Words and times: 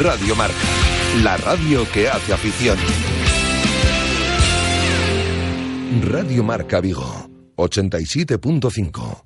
Radio 0.00 0.36
Marca, 0.36 0.54
la 1.24 1.36
radio 1.38 1.84
que 1.90 2.08
hace 2.08 2.32
afición. 2.32 2.78
Radio 6.02 6.44
Marca 6.44 6.80
Vigo, 6.80 7.28
87.5. 7.56 9.24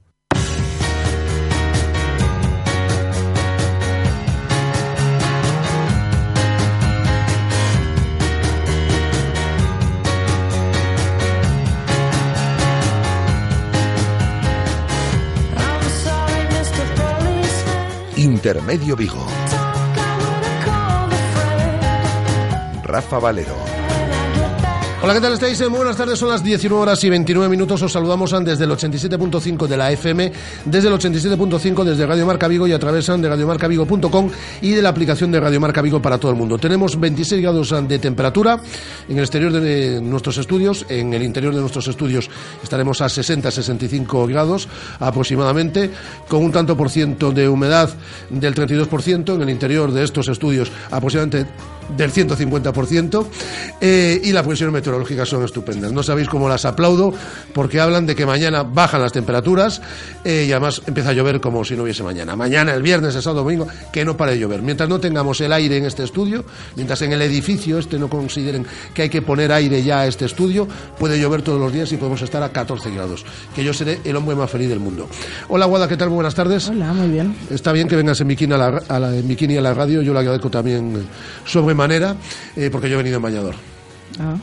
Intermedio 18.16 18.96
Vigo. 18.96 19.26
Rafa 22.92 23.18
Valero. 23.18 23.56
Hola, 25.02 25.14
¿qué 25.14 25.20
tal 25.22 25.32
estáis? 25.32 25.58
Muy 25.62 25.78
buenas 25.78 25.96
tardes, 25.96 26.18
son 26.18 26.28
las 26.28 26.44
19 26.44 26.80
horas 26.80 27.02
y 27.02 27.08
29 27.08 27.48
minutos. 27.48 27.80
Os 27.80 27.90
saludamos 27.90 28.30
desde 28.44 28.64
el 28.64 28.70
87.5 28.70 29.66
de 29.66 29.76
la 29.78 29.90
FM, 29.90 30.30
desde 30.66 30.88
el 30.88 30.94
87.5 30.94 31.84
desde 31.84 32.06
Radio 32.06 32.26
Marca 32.26 32.46
Vigo 32.46 32.68
y 32.68 32.72
a 32.72 32.78
través 32.78 33.06
de 33.06 33.28
radiomarcavigo.com 33.28 34.30
y 34.60 34.72
de 34.72 34.82
la 34.82 34.90
aplicación 34.90 35.32
de 35.32 35.40
Radio 35.40 35.58
Marca 35.58 35.80
Vigo 35.80 36.02
para 36.02 36.18
todo 36.18 36.30
el 36.30 36.36
mundo. 36.36 36.58
Tenemos 36.58 37.00
26 37.00 37.40
grados 37.40 37.74
de 37.88 37.98
temperatura 37.98 38.60
en 39.08 39.16
el 39.16 39.24
exterior 39.24 39.52
de 39.52 40.00
nuestros 40.02 40.36
estudios, 40.36 40.84
en 40.88 41.14
el 41.14 41.22
interior 41.22 41.54
de 41.54 41.62
nuestros 41.62 41.88
estudios 41.88 42.28
estaremos 42.62 43.00
a 43.00 43.06
60-65 43.06 44.28
grados 44.28 44.68
aproximadamente, 45.00 45.90
con 46.28 46.44
un 46.44 46.52
tanto 46.52 46.76
por 46.76 46.90
ciento 46.90 47.32
de 47.32 47.48
humedad 47.48 47.88
del 48.28 48.54
32%, 48.54 49.34
en 49.34 49.42
el 49.42 49.50
interior 49.50 49.90
de 49.90 50.04
estos 50.04 50.28
estudios 50.28 50.70
aproximadamente 50.90 51.46
del 51.96 52.12
150%, 52.12 53.26
eh, 53.80 54.20
y 54.22 54.32
las 54.32 54.42
previsiones 54.42 54.72
meteorológicas 54.72 55.28
son 55.28 55.44
estupendas. 55.44 55.92
No 55.92 56.02
sabéis 56.02 56.28
cómo 56.28 56.48
las 56.48 56.64
aplaudo, 56.64 57.12
porque 57.52 57.80
hablan 57.80 58.06
de 58.06 58.14
que 58.14 58.26
mañana 58.26 58.62
bajan 58.62 59.02
las 59.02 59.12
temperaturas 59.12 59.80
eh, 60.24 60.46
y 60.48 60.52
además 60.52 60.82
empieza 60.86 61.10
a 61.10 61.12
llover 61.12 61.40
como 61.40 61.64
si 61.64 61.76
no 61.76 61.82
hubiese 61.82 62.02
mañana. 62.02 62.36
Mañana, 62.36 62.74
el 62.74 62.82
viernes, 62.82 63.14
el 63.14 63.22
sábado, 63.22 63.42
domingo, 63.42 63.66
que 63.92 64.04
no 64.04 64.16
pare 64.16 64.32
de 64.32 64.38
llover. 64.38 64.62
Mientras 64.62 64.88
no 64.88 65.00
tengamos 65.00 65.40
el 65.40 65.52
aire 65.52 65.76
en 65.76 65.84
este 65.84 66.04
estudio, 66.04 66.44
mientras 66.76 67.02
en 67.02 67.12
el 67.12 67.22
edificio 67.22 67.78
este 67.78 67.98
no 67.98 68.08
consideren 68.08 68.66
que 68.94 69.02
hay 69.02 69.08
que 69.08 69.22
poner 69.22 69.52
aire 69.52 69.82
ya 69.82 70.00
a 70.00 70.06
este 70.06 70.24
estudio, 70.24 70.68
puede 70.98 71.20
llover 71.20 71.42
todos 71.42 71.60
los 71.60 71.72
días 71.72 71.90
y 71.92 71.96
podemos 71.96 72.22
estar 72.22 72.42
a 72.42 72.50
14 72.50 72.90
grados. 72.90 73.24
Que 73.54 73.64
yo 73.64 73.74
seré 73.74 74.00
el 74.04 74.16
hombre 74.16 74.34
más 74.34 74.50
feliz 74.50 74.68
del 74.68 74.80
mundo. 74.80 75.08
Hola, 75.48 75.66
Guada, 75.66 75.88
¿qué 75.88 75.96
tal? 75.96 76.08
Buenas 76.08 76.34
tardes. 76.34 76.68
Hola, 76.68 76.92
muy 76.92 77.08
bien. 77.08 77.34
Está 77.50 77.72
bien 77.72 77.88
que 77.88 77.96
vengas 77.96 78.20
en 78.20 78.28
bikini 78.28 78.54
a 78.54 78.58
la, 78.58 78.82
a 78.88 78.98
la, 78.98 79.16
en 79.16 79.26
bikini 79.26 79.56
a 79.56 79.60
la 79.60 79.74
radio, 79.74 80.02
yo 80.02 80.12
le 80.12 80.20
agradezco 80.20 80.50
también 80.50 81.06
sobre 81.44 81.71
manera, 81.74 82.16
eh, 82.56 82.68
porque 82.70 82.88
yo 82.88 82.94
he 82.94 82.98
venido 82.98 83.16
en 83.16 83.22
bañador. 83.22 83.54
Ah. 84.20 84.34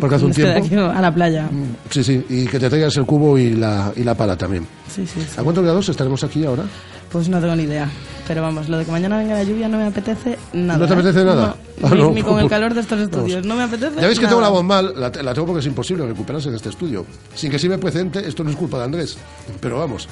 Porque 0.00 0.16
hace 0.16 0.24
un 0.26 0.32
tiempo. 0.32 0.84
a 0.84 1.00
la 1.00 1.12
playa. 1.12 1.48
Sí, 1.90 2.02
sí, 2.04 2.24
y 2.28 2.46
que 2.46 2.58
te 2.58 2.68
traigas 2.68 2.96
el 2.96 3.04
cubo 3.06 3.36
y 3.38 3.50
la, 3.54 3.92
y 3.96 4.02
la 4.04 4.14
pala 4.14 4.36
también. 4.36 4.66
Sí, 4.94 5.06
sí, 5.06 5.20
sí. 5.20 5.26
¿A 5.36 5.42
cuántos 5.42 5.64
grados 5.64 5.88
estaremos 5.88 6.22
aquí 6.24 6.44
ahora? 6.44 6.64
Pues 7.10 7.28
no 7.28 7.40
tengo 7.40 7.56
ni 7.56 7.62
idea. 7.62 7.88
Pero 8.26 8.42
vamos, 8.42 8.68
lo 8.68 8.76
de 8.76 8.84
que 8.84 8.90
mañana 8.90 9.16
venga 9.16 9.34
la 9.34 9.42
lluvia 9.42 9.68
no 9.68 9.78
me 9.78 9.86
apetece 9.86 10.36
nada. 10.52 10.78
¿No 10.78 10.86
te 10.86 10.92
¿eh? 10.92 10.96
apetece 10.96 11.24
nada? 11.24 11.56
No, 11.80 11.88
Ah, 11.88 11.94
ni, 11.94 12.00
no. 12.02 12.10
ni 12.10 12.22
con 12.22 12.38
el 12.40 12.48
calor 12.50 12.74
de 12.74 12.80
estos 12.80 13.00
estudios. 13.00 13.46
No 13.46 13.54
me 13.54 13.62
apetece. 13.62 13.94
Ya 14.00 14.06
veis 14.06 14.18
que 14.18 14.24
nada. 14.26 14.36
tengo 14.36 14.42
la 14.42 14.48
voz 14.50 14.64
mal, 14.64 14.92
la, 14.96 15.10
la 15.22 15.32
tengo 15.32 15.46
porque 15.46 15.60
es 15.60 15.66
imposible 15.66 16.06
recuperarse 16.06 16.48
en 16.50 16.56
este 16.56 16.68
estudio. 16.68 17.06
Sin 17.34 17.50
que 17.50 17.58
sirva 17.58 17.78
precedente, 17.78 18.26
esto 18.26 18.44
no 18.44 18.50
es 18.50 18.56
culpa 18.56 18.78
de 18.78 18.84
Andrés, 18.84 19.16
pero 19.60 19.78
vamos. 19.78 20.08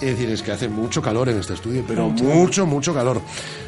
Es 0.00 0.10
decir, 0.10 0.28
es 0.28 0.42
que 0.42 0.52
hace 0.52 0.68
mucho 0.68 1.00
calor 1.00 1.28
en 1.28 1.38
este 1.38 1.54
estudio, 1.54 1.84
pero 1.86 2.10
mucho, 2.10 2.66
mucho 2.66 2.92
calor. 2.92 3.22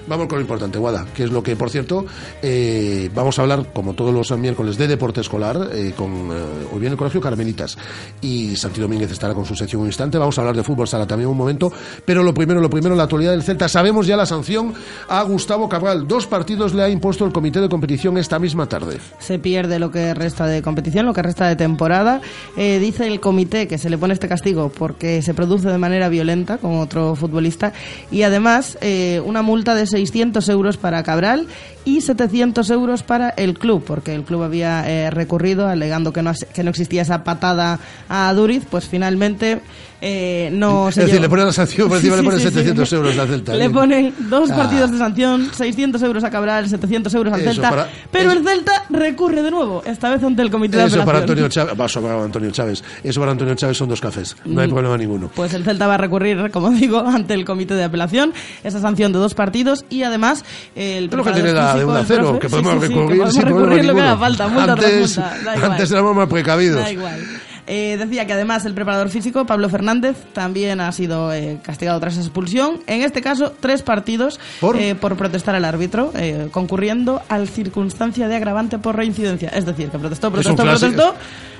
Vamos 0.06 0.28
con 0.28 0.38
lo 0.38 0.42
importante, 0.42 0.78
Guada, 0.78 1.04
que 1.14 1.24
es 1.24 1.32
lo 1.32 1.42
que, 1.42 1.56
por 1.56 1.70
cierto, 1.70 2.06
eh, 2.42 3.10
vamos 3.14 3.38
a 3.38 3.42
hablar, 3.42 3.72
como 3.72 3.94
todos 3.94 4.14
los 4.14 4.36
miércoles, 4.38 4.78
de 4.78 4.86
deporte 4.86 5.20
escolar, 5.20 5.70
eh, 5.72 5.92
con 5.96 6.30
eh, 6.30 6.66
hoy 6.72 6.80
viene 6.80 6.92
el 6.92 6.96
Colegio 6.98 7.20
Carmelitas 7.20 7.76
y 8.20 8.54
Santi 8.56 8.80
Domínguez 8.80 9.10
estará 9.10 9.34
con 9.34 9.44
su 9.44 9.56
sección 9.56 9.82
un 9.82 9.88
instante. 9.88 10.18
Vamos 10.18 10.38
a 10.38 10.42
hablar 10.42 10.56
de 10.56 10.62
fútbol, 10.62 10.86
sala 10.86 11.06
también 11.06 11.28
un 11.28 11.36
momento, 11.36 11.72
pero 12.04 12.22
lo 12.22 12.32
primero, 12.32 12.60
lo 12.60 12.70
primero, 12.70 12.94
la 12.94 13.04
actualidad 13.04 13.32
del 13.32 13.42
Celta. 13.42 13.68
Sabemos 13.68 14.06
ya 14.06 14.16
la 14.16 14.26
sanción 14.26 14.74
a 15.08 15.22
Gustavo 15.22 15.68
Cabral. 15.68 16.06
Dos 16.06 16.26
partidos 16.26 16.74
le 16.74 16.82
ha 16.82 16.88
impuesto 16.88 17.24
el 17.24 17.32
comité 17.32 17.60
de 17.60 17.68
competición 17.68 18.18
esta 18.18 18.38
misma 18.38 18.68
tarde. 18.68 18.98
Se 19.18 19.38
pierde 19.38 19.78
lo 19.78 19.90
que 19.90 20.14
resta 20.14 20.46
de 20.46 20.62
competición, 20.62 21.06
lo 21.06 21.14
que 21.14 21.22
resta 21.22 21.48
de 21.48 21.56
temporada. 21.56 22.20
Eh, 22.56 22.78
dice 22.78 23.06
el 23.06 23.20
comité 23.20 23.66
que 23.66 23.78
se 23.78 23.90
le 23.90 23.98
pone 23.98 24.14
este 24.14 24.28
castigo 24.28 24.68
porque 24.68 25.22
se 25.22 25.34
produce 25.34 25.68
de 25.68 25.78
manera 25.78 26.08
violenta 26.08 26.58
con 26.58 26.78
otro 26.78 27.14
futbolista 27.16 27.72
y 28.10 28.22
además 28.22 28.78
eh, 28.80 29.20
una 29.24 29.42
multa 29.42 29.74
de 29.74 29.86
600 29.96 30.46
euros 30.50 30.76
para 30.76 31.02
Cabral 31.02 31.46
y 31.86 32.02
700 32.02 32.68
euros 32.70 33.02
para 33.02 33.30
el 33.30 33.58
club, 33.58 33.82
porque 33.86 34.14
el 34.14 34.24
club 34.24 34.42
había 34.42 34.86
eh, 34.90 35.08
recurrido 35.10 35.66
alegando 35.68 36.12
que 36.12 36.20
no, 36.22 36.32
que 36.52 36.62
no 36.62 36.68
existía 36.70 37.00
esa 37.00 37.24
patada 37.24 37.78
a 38.10 38.30
Duriz, 38.34 38.64
pues 38.70 38.86
finalmente 38.86 39.62
eh, 40.02 40.50
no 40.52 40.90
Es 40.90 40.96
se 40.96 41.00
decir, 41.02 41.14
llevó- 41.14 41.22
le 41.22 41.28
ponen 41.30 41.46
la 41.46 41.52
sanción, 41.52 41.88
por 41.88 41.96
encima 41.96 42.16
Sí, 42.16 42.20
le 42.22 42.24
ponen 42.26 42.40
sí, 42.40 42.46
sí, 42.48 42.52
700 42.54 42.88
sí. 42.88 42.94
euros 42.96 43.18
al 43.18 43.28
Celta. 43.28 43.52
Le 43.52 43.58
Bien. 43.60 43.72
ponen 43.72 44.14
dos 44.28 44.50
Ah. 44.50 44.56
partidos 44.56 44.90
de 44.90 44.98
sanción, 44.98 45.48
600 45.54 46.02
euros 46.02 46.22
a 46.24 46.30
Cabral, 46.30 46.68
700 46.68 47.14
euros 47.14 47.32
al 47.32 47.40
Eso, 47.40 47.52
Celta, 47.52 47.70
para- 47.70 47.88
pero 48.12 48.30
eso- 48.30 48.38
el 48.40 48.46
Celta 48.46 48.84
recurre 48.90 49.42
de 49.42 49.50
nuevo, 49.50 49.82
esta 49.86 50.10
vez 50.10 50.22
ante 50.22 50.42
el 50.42 50.50
comité 50.50 50.76
de 50.76 50.84
Eso 50.86 51.02
para. 51.04 51.20
Antonio 51.20 51.48
Chávez, 51.48 51.74
va 51.80 51.88
sobre 51.88 52.12
Antonio 52.12 52.50
Chávez. 52.50 52.84
Eso 53.02 53.20
para 53.20 53.32
Antonio 53.32 53.54
Chávez 53.54 53.76
son 53.78 53.88
dos 53.88 54.00
cafés. 54.00 54.36
No 54.44 54.60
hay 54.60 54.66
Mm. 54.68 54.70
problema 54.72 54.98
ninguno. 54.98 55.30
Pues 55.34 55.54
el 55.54 55.64
Celta 55.64 55.86
va 55.86 55.94
a 55.94 55.98
recurrir, 55.98 56.50
como 56.50 56.68
digo, 56.72 56.98
ante 57.06 57.32
el 57.32 57.44
comité 57.46 57.74
de 57.74 57.84
apelación, 57.84 58.34
esa 58.64 58.80
sanción 58.80 59.12
de 59.12 59.18
dos 59.18 59.32
partidos 59.34 59.86
y 59.88 60.02
además 60.02 60.44
el 60.74 61.08
Pero 61.08 61.22
que 61.22 61.30
preparador 61.30 61.34
tiene 61.34 61.52
la 61.54 61.72
de 61.76 61.84
físico, 61.84 61.90
1 61.90 61.96
a 61.96 62.00
el 62.00 62.06
0, 62.06 62.22
profe, 62.22 62.38
que 62.40 62.48
podemos 62.48 62.72
sí, 62.72 62.78
sí, 62.78 62.80
que 62.80 62.88
recurrir 62.88 63.18
podemos 63.18 63.44
recurrir 63.44 63.84
lo 63.84 63.94
que 63.94 64.00
haga 64.00 64.16
falta, 64.16 64.48
multa 64.48 64.74
tras 64.74 64.92
antes, 64.92 65.16
multa, 65.18 65.36
da 65.44 65.56
igual. 65.56 65.72
antes 65.72 65.90
éramos 65.90 66.16
más 66.16 66.28
precavidos. 66.28 66.76
Da 66.76 66.92
igual. 66.92 67.26
Eh, 67.68 67.96
decía 67.98 68.26
que 68.26 68.32
además 68.32 68.64
el 68.64 68.74
preparador 68.74 69.08
físico, 69.08 69.44
Pablo 69.44 69.68
Fernández, 69.68 70.16
también 70.32 70.80
ha 70.80 70.92
sido 70.92 71.32
eh, 71.32 71.58
castigado 71.62 71.98
tras 71.98 72.16
expulsión. 72.16 72.80
En 72.86 73.02
este 73.02 73.22
caso, 73.22 73.52
tres 73.58 73.82
partidos 73.82 74.38
¿Por? 74.60 74.76
eh, 74.76 74.94
por 74.94 75.16
protestar 75.16 75.56
al 75.56 75.64
árbitro, 75.64 76.12
eh, 76.14 76.48
concurriendo 76.52 77.22
al 77.28 77.48
circunstancia 77.48 78.28
de 78.28 78.36
agravante 78.36 78.78
por 78.78 78.94
reincidencia. 78.94 79.48
Es 79.48 79.66
decir, 79.66 79.88
que 79.90 79.98
protestó, 79.98 80.30
protestó, 80.30 80.62
protestó 80.62 81.14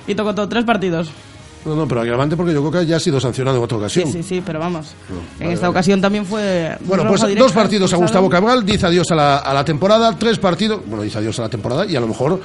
y 0.06 0.15
tocó 0.15 0.34
todo 0.34 0.49
tres 0.49 0.65
partidos. 0.65 1.10
No, 1.66 1.75
no, 1.75 1.88
pero 1.88 2.00
agravante 2.03 2.37
porque 2.37 2.53
yo 2.53 2.60
creo 2.71 2.81
que 2.82 2.87
ya 2.87 2.97
ha 2.97 3.00
sido 3.00 3.21
sancionado 3.21 3.56
en 3.59 3.65
otra 3.65 3.77
Sí, 3.77 4.00
ocasión. 4.00 4.12
sí, 4.12 4.22
sí, 4.22 4.43
pero 4.44 4.59
vamos. 4.60 4.94
en 5.10 5.41
vale, 5.41 5.53
esta 5.54 5.66
vale. 5.66 5.71
ocasión 5.78 6.00
también 6.00 6.25
fue. 6.25 6.77
Bueno, 6.84 7.06
pues 7.09 7.21
directa, 7.22 7.43
dos 7.43 7.53
partidos 7.53 7.93
a. 7.93 7.97
Gustavo 7.97 8.31
Cabral, 8.31 8.65
dice 8.65 8.87
adiós 8.87 9.10
a 9.10 9.15
la, 9.16 9.37
a 9.38 9.53
la 9.53 9.65
temporada, 9.65 10.16
tres 10.19 10.38
partidos, 10.38 10.81
bueno, 10.87 11.03
dice 11.03 11.19
adiós 11.19 11.38
a 11.41 11.43
la 11.43 11.49
temporada 11.49 11.84
y 11.84 11.97
a 11.97 12.00
lo 12.00 12.06
mejor 12.09 12.41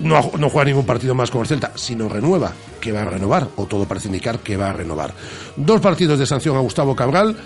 no, 0.00 0.30
no 0.38 0.50
juega 0.50 0.64
ningún 0.66 0.86
partido 0.86 1.14
más 1.14 1.30
con 1.30 1.42
el 1.42 1.46
Celta, 1.46 1.72
sino 1.74 2.08
renueva, 2.08 2.52
que 2.80 2.92
va 2.92 3.02
a 3.02 3.04
renovar, 3.04 3.48
o 3.56 3.66
todo 3.66 3.84
parece 3.86 4.08
indicar 4.08 4.38
que 4.40 4.56
va 4.56 4.70
a 4.70 4.72
renovar. 4.72 5.12
Dos 5.56 5.80
partidos 5.80 6.18
de 6.18 6.26
sanción 6.26 6.56
a 6.56 6.60
Gustavo 6.60 6.94
Cabral, 6.96 7.36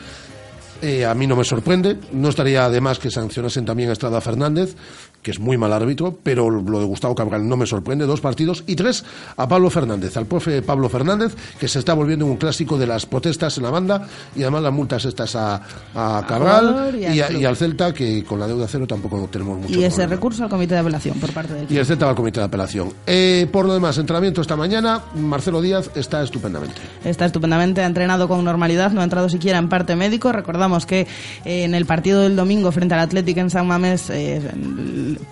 eh, 0.83 1.05
a 1.05 1.15
mí 1.15 1.27
no 1.27 1.37
me 1.37 1.45
sorprende, 1.45 1.99
no 2.13 2.29
estaría 2.31 2.69
de 2.71 2.81
más 2.81 2.99
que 2.99 3.11
sancionasen 3.11 3.65
también 3.65 3.91
a 3.91 3.93
Estrada 3.93 4.21
Fernández, 4.21 4.75
que 5.23 5.31
es 5.33 5.39
muy 5.39 5.57
mal 5.59 5.73
árbitro, 5.73 6.19
pero 6.23 6.49
lo 6.51 6.79
de 6.81 6.87
Gustavo 6.87 7.15
Cabral 7.15 7.47
no 7.49 7.57
me 7.57 7.67
sorprende, 7.67 8.07
dos 8.07 8.21
partidos, 8.21 8.65
y 8.67 8.75
tres 8.77 9.05
a 9.37 9.47
Pablo 9.49 9.69
Fernández, 9.71 10.17
al 10.17 10.27
profe 10.27 10.63
Pablo 10.63 10.89
Fernández, 10.89 11.35
que 11.59 11.69
se 11.69 11.79
está 11.79 11.93
volviendo 11.95 12.25
un 12.27 12.37
clásico 12.37 12.79
de 12.79 12.87
las 12.87 13.05
protestas 13.07 13.57
en 13.59 13.65
la 13.65 13.71
banda, 13.71 14.07
y 14.35 14.43
además 14.43 14.63
las 14.63 14.73
multas 14.73 15.05
estas 15.05 15.37
a, 15.37 15.61
a 15.95 16.25
Cabral 16.27 16.95
y 16.99 17.05
al 17.07 17.15
y, 17.17 17.21
a- 17.21 17.27
club. 17.29 17.41
y 17.41 17.45
al 17.45 17.57
Celta, 17.57 17.93
que 17.93 18.25
con 18.25 18.41
la 18.41 18.47
deuda 18.47 18.67
cero 18.69 18.87
tampoco 18.87 19.29
tenemos 19.31 19.59
mucho 19.59 19.71
Y 19.73 19.85
ese 19.85 19.97
problema. 19.97 20.15
recurso 20.15 20.45
al 20.45 20.51
comité 20.51 20.75
de 20.75 20.81
apelación 20.81 21.19
por 21.19 21.33
parte 21.33 21.53
del 21.55 21.71
Y 21.71 21.77
el 21.77 21.85
Celta 21.87 22.07
va 22.07 22.11
al 22.13 22.17
comité 22.17 22.41
de 22.41 22.47
apelación. 22.47 22.93
Eh, 23.07 23.47
por 23.53 23.67
lo 23.67 23.75
demás, 23.75 23.99
entrenamiento 23.99 24.41
esta 24.41 24.57
mañana, 24.57 25.03
Marcelo 25.17 25.61
Díaz 25.61 25.91
está 25.95 26.23
estupendamente. 26.23 26.77
Está 27.05 27.27
estupendamente, 27.27 27.83
ha 27.83 27.87
entrenado 27.87 28.27
con 28.29 28.43
normalidad, 28.45 28.91
no 28.93 29.01
ha 29.03 29.05
entrado 29.05 29.29
siquiera 29.29 29.59
en 29.59 29.69
parte 29.69 29.97
médico. 29.97 30.33
Recordamos 30.33 30.87
que 30.87 31.01
eh, 31.45 31.65
en 31.65 31.75
el 31.75 31.85
partido 31.87 32.23
del 32.23 32.37
domingo 32.37 32.73
frente 32.73 32.95
al 32.95 33.01
Atlético 33.01 33.41
en 33.41 33.51
San 33.51 33.67
Mamés, 33.67 34.09
eh, 34.11 34.41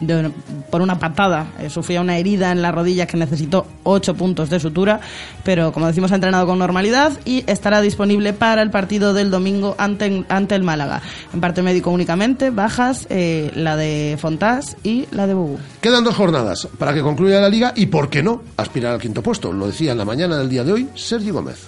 de- 0.00 0.30
por 0.70 0.82
una 0.82 0.98
patada, 0.98 1.46
eh, 1.58 1.70
sufría 1.70 2.00
una 2.00 2.16
herida 2.18 2.52
en 2.52 2.62
la 2.62 2.72
rodilla 2.72 3.06
que 3.06 3.16
necesitó 3.16 3.66
ocho 3.84 4.14
puntos 4.14 4.50
de 4.50 4.60
sutura, 4.60 5.00
pero 5.44 5.72
como 5.72 5.86
decimos 5.86 6.12
ha 6.12 6.16
entrenado 6.16 6.46
con 6.46 6.58
normalidad 6.58 7.12
y 7.24 7.44
estará 7.46 7.80
disponible 7.80 8.32
para 8.32 8.62
el 8.62 8.70
partido 8.70 9.14
del 9.14 9.30
domingo 9.30 9.74
ante, 9.78 10.24
ante 10.28 10.54
el 10.54 10.62
Málaga. 10.62 11.00
En 11.32 11.40
parte 11.40 11.62
médico 11.62 11.90
únicamente, 11.90 12.50
bajas, 12.50 13.06
eh, 13.10 13.50
la 13.54 13.76
de 13.76 14.16
Fontás 14.20 14.76
y 14.82 15.06
la 15.10 15.26
de 15.26 15.34
Bubú. 15.34 15.58
Quedan 15.80 16.04
dos 16.04 16.14
jornadas 16.16 16.68
para 16.78 16.92
que 16.94 17.02
concluya 17.02 17.40
la 17.40 17.48
liga 17.48 17.72
y, 17.76 17.86
¿por 17.86 18.08
qué 18.10 18.22
no?, 18.22 18.42
aspirar 18.56 18.94
al 18.94 19.00
quinto 19.00 19.22
puesto. 19.22 19.52
Lo 19.52 19.66
decía 19.66 19.92
en 19.92 19.98
la 19.98 20.04
mañana 20.04 20.38
del 20.38 20.48
día 20.48 20.64
de 20.64 20.72
hoy 20.72 20.88
Sergio 20.94 21.32
Gómez. 21.34 21.66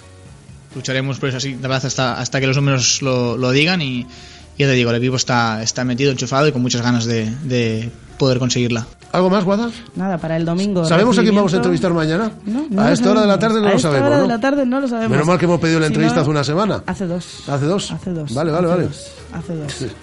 lucharemos 0.75 1.19
por 1.19 1.29
eso 1.29 1.37
así, 1.37 1.53
de 1.53 1.61
verdad, 1.67 1.85
hasta, 1.85 2.13
hasta 2.19 2.39
que 2.39 2.47
los 2.47 2.55
números 2.55 3.01
lo, 3.01 3.35
lo 3.37 3.51
digan 3.51 3.81
y 3.81 4.07
ya 4.57 4.67
te 4.67 4.73
digo, 4.73 4.89
el 4.91 4.97
equipo 4.97 5.15
está, 5.15 5.61
está 5.63 5.83
metido, 5.83 6.11
enchufado 6.11 6.47
y 6.47 6.51
con 6.51 6.61
muchas 6.61 6.81
ganas 6.81 7.05
de, 7.05 7.29
de 7.43 7.89
poder 8.17 8.39
conseguirla. 8.39 8.85
¿Algo 9.11 9.29
más, 9.29 9.43
Guada? 9.43 9.69
Nada, 9.95 10.17
para 10.17 10.37
el 10.37 10.45
domingo. 10.45 10.85
¿Sabemos 10.85 11.17
a 11.17 11.21
quién 11.21 11.35
vamos 11.35 11.53
a 11.53 11.57
entrevistar 11.57 11.91
mañana? 11.93 12.31
No, 12.45 12.65
no 12.69 12.81
a 12.81 12.91
esta 12.91 13.11
hora 13.11 13.21
de 13.21 13.27
la 13.27 13.37
tarde 13.39 13.59
no 13.59 13.67
A 13.67 13.71
lo 13.71 13.75
esta 13.75 13.89
sabemos, 13.89 14.07
hora 14.07 14.17
¿no? 14.17 14.21
de 14.23 14.27
la 14.29 14.39
tarde 14.39 14.65
no 14.65 14.79
lo 14.79 14.87
sabemos. 14.87 15.11
Menos 15.11 15.27
mal 15.27 15.37
que 15.37 15.45
hemos 15.45 15.59
pedido 15.59 15.79
la 15.79 15.87
Si 15.87 15.91
entrevista 15.93 16.15
no, 16.17 16.21
hace 16.21 16.29
una 16.29 16.43
semana. 16.43 16.83
Hace 16.85 17.07
dos. 17.07 17.49
¿Hace 17.49 17.65
dos? 17.65 17.91
Hace 17.91 18.11
dos. 18.11 18.33
Vale, 18.33 18.51
vale, 18.51 18.67
hace 18.67 18.75
vale. 18.77 18.87
dos, 18.87 19.11
hace 19.33 19.55
dos. 19.55 19.73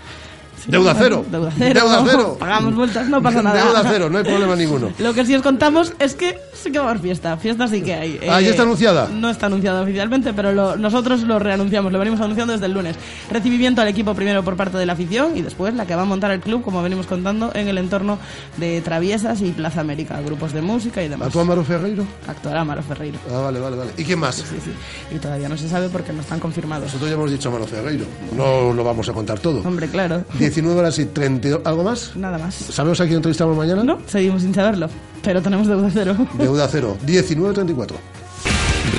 Deuda 0.69 0.95
cero. 0.99 1.25
Deuda 1.31 1.53
cero. 1.57 1.81
Deuda 1.81 2.05
cero. 2.09 2.37
Pagamos 2.39 2.75
multas, 2.75 3.09
no 3.09 3.23
pasa 3.23 3.43
nada. 3.43 3.65
Deuda 3.65 3.85
cero, 3.89 4.11
no 4.11 4.19
hay 4.19 4.25
problema 4.25 4.57
ninguno. 4.57 4.91
Lo 4.99 5.15
que 5.15 5.25
sí 5.25 5.35
os 5.35 5.43
contamos 5.43 5.93
es 5.99 6.15
que 6.15 6.39
sí 6.55 6.71
que 6.73 6.79
va 6.79 6.87
a 6.87 6.91
haber 6.91 7.03
fiesta. 7.03 7.37
Fiesta 7.37 7.69
sí 7.69 7.83
que 7.83 7.95
hay. 7.95 8.21
Ah, 8.29 8.41
¿ya 8.41 8.51
está 8.51 8.63
anunciada? 8.63 9.09
No 9.13 9.31
está 9.31 9.47
anunciada 9.47 9.83
oficialmente, 9.83 10.33
pero 10.35 10.53
lo- 10.53 10.77
nosotros 10.77 11.23
lo 11.23 11.39
reanunciamos, 11.39 11.93
lo 11.93 11.99
venimos 11.99 12.21
anunciando 12.21 12.53
desde 12.53 12.67
el 12.67 12.73
lunes. 12.73 12.97
Recibimiento 13.31 13.81
al 13.83 13.89
equipo 13.89 14.15
primero 14.15 14.43
por 14.43 14.57
parte 14.57 14.77
de 14.79 14.87
la 14.87 14.93
afición 14.95 15.37
y 15.37 15.43
después 15.43 15.75
la 15.75 15.87
que 15.87 15.95
va 15.95 16.03
a 16.03 16.07
montar 16.07 16.31
el 16.31 16.41
club, 16.41 16.63
como 16.63 16.83
venimos 16.83 17.07
contando, 17.07 17.51
en 17.55 17.69
el 17.69 17.79
entorno 17.79 18.19
de 18.57 18.81
Traviesas 18.81 19.41
y 19.43 19.51
Plaza 19.53 19.81
América, 19.81 20.21
grupos 20.21 20.53
de 20.53 20.63
música 20.63 21.03
y 21.03 21.09
demás. 21.09 21.29
¿A 21.29 21.31
tu 21.31 21.41
Amaro 21.41 21.65
Ferreiro? 21.65 22.05
Actuará 22.27 22.61
Amaro 22.63 22.83
Ferreiro. 22.83 23.19
Ah, 23.33 23.41
vale, 23.41 23.61
vale, 23.61 23.77
vale. 23.77 23.91
¿Y 23.97 24.05
quién 24.05 24.19
más? 24.19 24.37
Sí, 24.37 24.45
sí. 24.65 24.73
Y 25.15 25.19
todavía 25.19 25.49
no 25.49 25.57
se 25.57 25.69
sabe 25.69 25.89
porque 25.89 26.13
no 26.13 26.21
están 26.21 26.41
confirmados. 26.41 26.87
Nosotros 26.87 27.09
ya 27.11 27.15
hemos 27.15 27.31
dicho 27.31 27.49
Amaro 27.49 27.67
Ferreiro. 27.67 28.05
No 28.37 28.73
lo 28.73 28.85
vamos 28.85 29.09
a 29.09 29.13
contar 29.13 29.39
todo. 29.39 29.61
Hombre, 29.67 29.89
claro. 29.89 30.25
19 30.49 30.81
horas 30.81 30.99
y 30.99 31.05
32. 31.05 31.61
¿Algo 31.65 31.85
más? 31.85 32.17
Nada 32.17 32.39
más. 32.39 32.55
¿Sabemos 32.55 32.99
a 33.01 33.05
quién 33.05 33.17
entrevistamos 33.17 33.55
mañana? 33.55 33.85
No, 33.85 33.99
seguimos 34.07 34.41
sin 34.43 34.55
saberlo, 34.55 34.89
pero 35.23 35.43
tenemos 35.43 35.67
deuda 35.67 35.91
cero. 35.93 36.17
Deuda 36.39 36.67
cero. 36.71 36.97
19.34. 37.07 37.93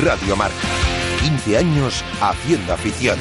Radio 0.03 0.35
Marca. 0.35 0.55
15 1.21 1.57
años 1.57 2.03
haciendo 2.21 2.73
afición. 2.73 3.17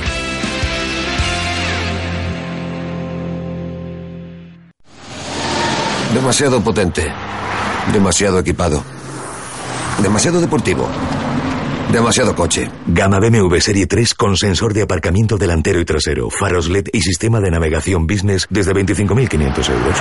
Demasiado 6.12 6.60
potente. 6.60 7.10
Demasiado 7.92 8.38
equipado. 8.40 8.82
Demasiado 10.02 10.40
deportivo. 10.40 10.86
Demasiado 11.92 12.34
coche. 12.34 12.70
Gama 12.86 13.18
BMW 13.18 13.58
Serie 13.60 13.86
3 13.86 14.14
con 14.14 14.36
sensor 14.36 14.74
de 14.74 14.82
aparcamiento 14.82 15.38
delantero 15.38 15.80
y 15.80 15.84
trasero, 15.84 16.28
faros 16.30 16.68
LED 16.68 16.88
y 16.92 17.00
sistema 17.00 17.40
de 17.40 17.50
navegación 17.50 18.06
business 18.06 18.46
desde 18.50 18.72
25.500 18.72 19.70
euros. 19.70 19.96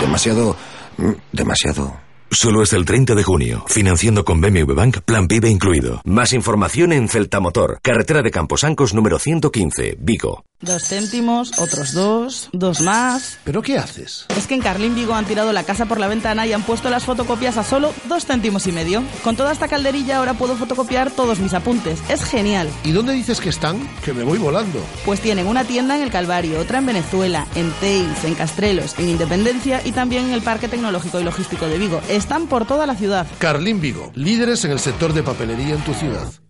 Demasiado... 0.00 0.56
mm, 0.96 1.10
Demasiado... 1.32 2.07
Solo 2.30 2.62
es 2.62 2.74
el 2.74 2.84
30 2.84 3.14
de 3.14 3.22
junio. 3.22 3.64
Financiando 3.68 4.24
con 4.24 4.40
BMW 4.40 4.74
Bank, 4.74 4.98
plan 5.00 5.28
PIB 5.28 5.46
incluido. 5.46 6.02
Más 6.04 6.34
información 6.34 6.92
en 6.92 7.08
Celta 7.08 7.40
Motor, 7.40 7.80
carretera 7.82 8.22
de 8.22 8.30
Camposancos 8.30 8.92
número 8.92 9.18
115, 9.18 9.96
Vigo. 9.98 10.44
Dos 10.60 10.88
céntimos, 10.88 11.56
otros 11.60 11.92
dos, 11.92 12.48
dos 12.52 12.80
más. 12.80 13.38
¿Pero 13.44 13.62
qué 13.62 13.78
haces? 13.78 14.26
Es 14.36 14.48
que 14.48 14.54
en 14.54 14.60
Carlín 14.60 14.96
Vigo 14.96 15.14
han 15.14 15.24
tirado 15.24 15.52
la 15.52 15.62
casa 15.62 15.86
por 15.86 16.00
la 16.00 16.08
ventana 16.08 16.48
y 16.48 16.52
han 16.52 16.64
puesto 16.64 16.90
las 16.90 17.04
fotocopias 17.04 17.56
a 17.58 17.62
solo 17.62 17.94
dos 18.08 18.26
céntimos 18.26 18.66
y 18.66 18.72
medio. 18.72 19.04
Con 19.22 19.36
toda 19.36 19.52
esta 19.52 19.68
calderilla 19.68 20.18
ahora 20.18 20.34
puedo 20.34 20.56
fotocopiar 20.56 21.12
todos 21.12 21.38
mis 21.38 21.54
apuntes. 21.54 22.00
Es 22.08 22.24
genial. 22.24 22.68
¿Y 22.82 22.90
dónde 22.90 23.12
dices 23.12 23.40
que 23.40 23.50
están? 23.50 23.88
Que 24.04 24.12
me 24.12 24.24
voy 24.24 24.38
volando. 24.38 24.84
Pues 25.04 25.20
tienen 25.20 25.46
una 25.46 25.62
tienda 25.62 25.94
en 25.94 26.02
el 26.02 26.10
Calvario, 26.10 26.58
otra 26.58 26.78
en 26.78 26.86
Venezuela, 26.86 27.46
en 27.54 27.70
Tales, 27.80 28.24
en 28.24 28.34
Castrelos, 28.34 28.98
en 28.98 29.10
Independencia 29.10 29.80
y 29.84 29.92
también 29.92 30.24
en 30.24 30.32
el 30.32 30.42
Parque 30.42 30.66
Tecnológico 30.66 31.20
y 31.20 31.24
Logístico 31.24 31.68
de 31.68 31.78
Vigo. 31.78 32.00
Están 32.18 32.48
por 32.48 32.66
toda 32.66 32.84
la 32.84 32.96
ciudad. 32.96 33.28
Carlín 33.38 33.80
Vigo, 33.80 34.10
líderes 34.16 34.64
en 34.64 34.72
el 34.72 34.80
sector 34.80 35.12
de 35.12 35.22
papelería 35.22 35.76
en 35.76 35.84
tu 35.84 35.94
ciudad. 35.94 36.26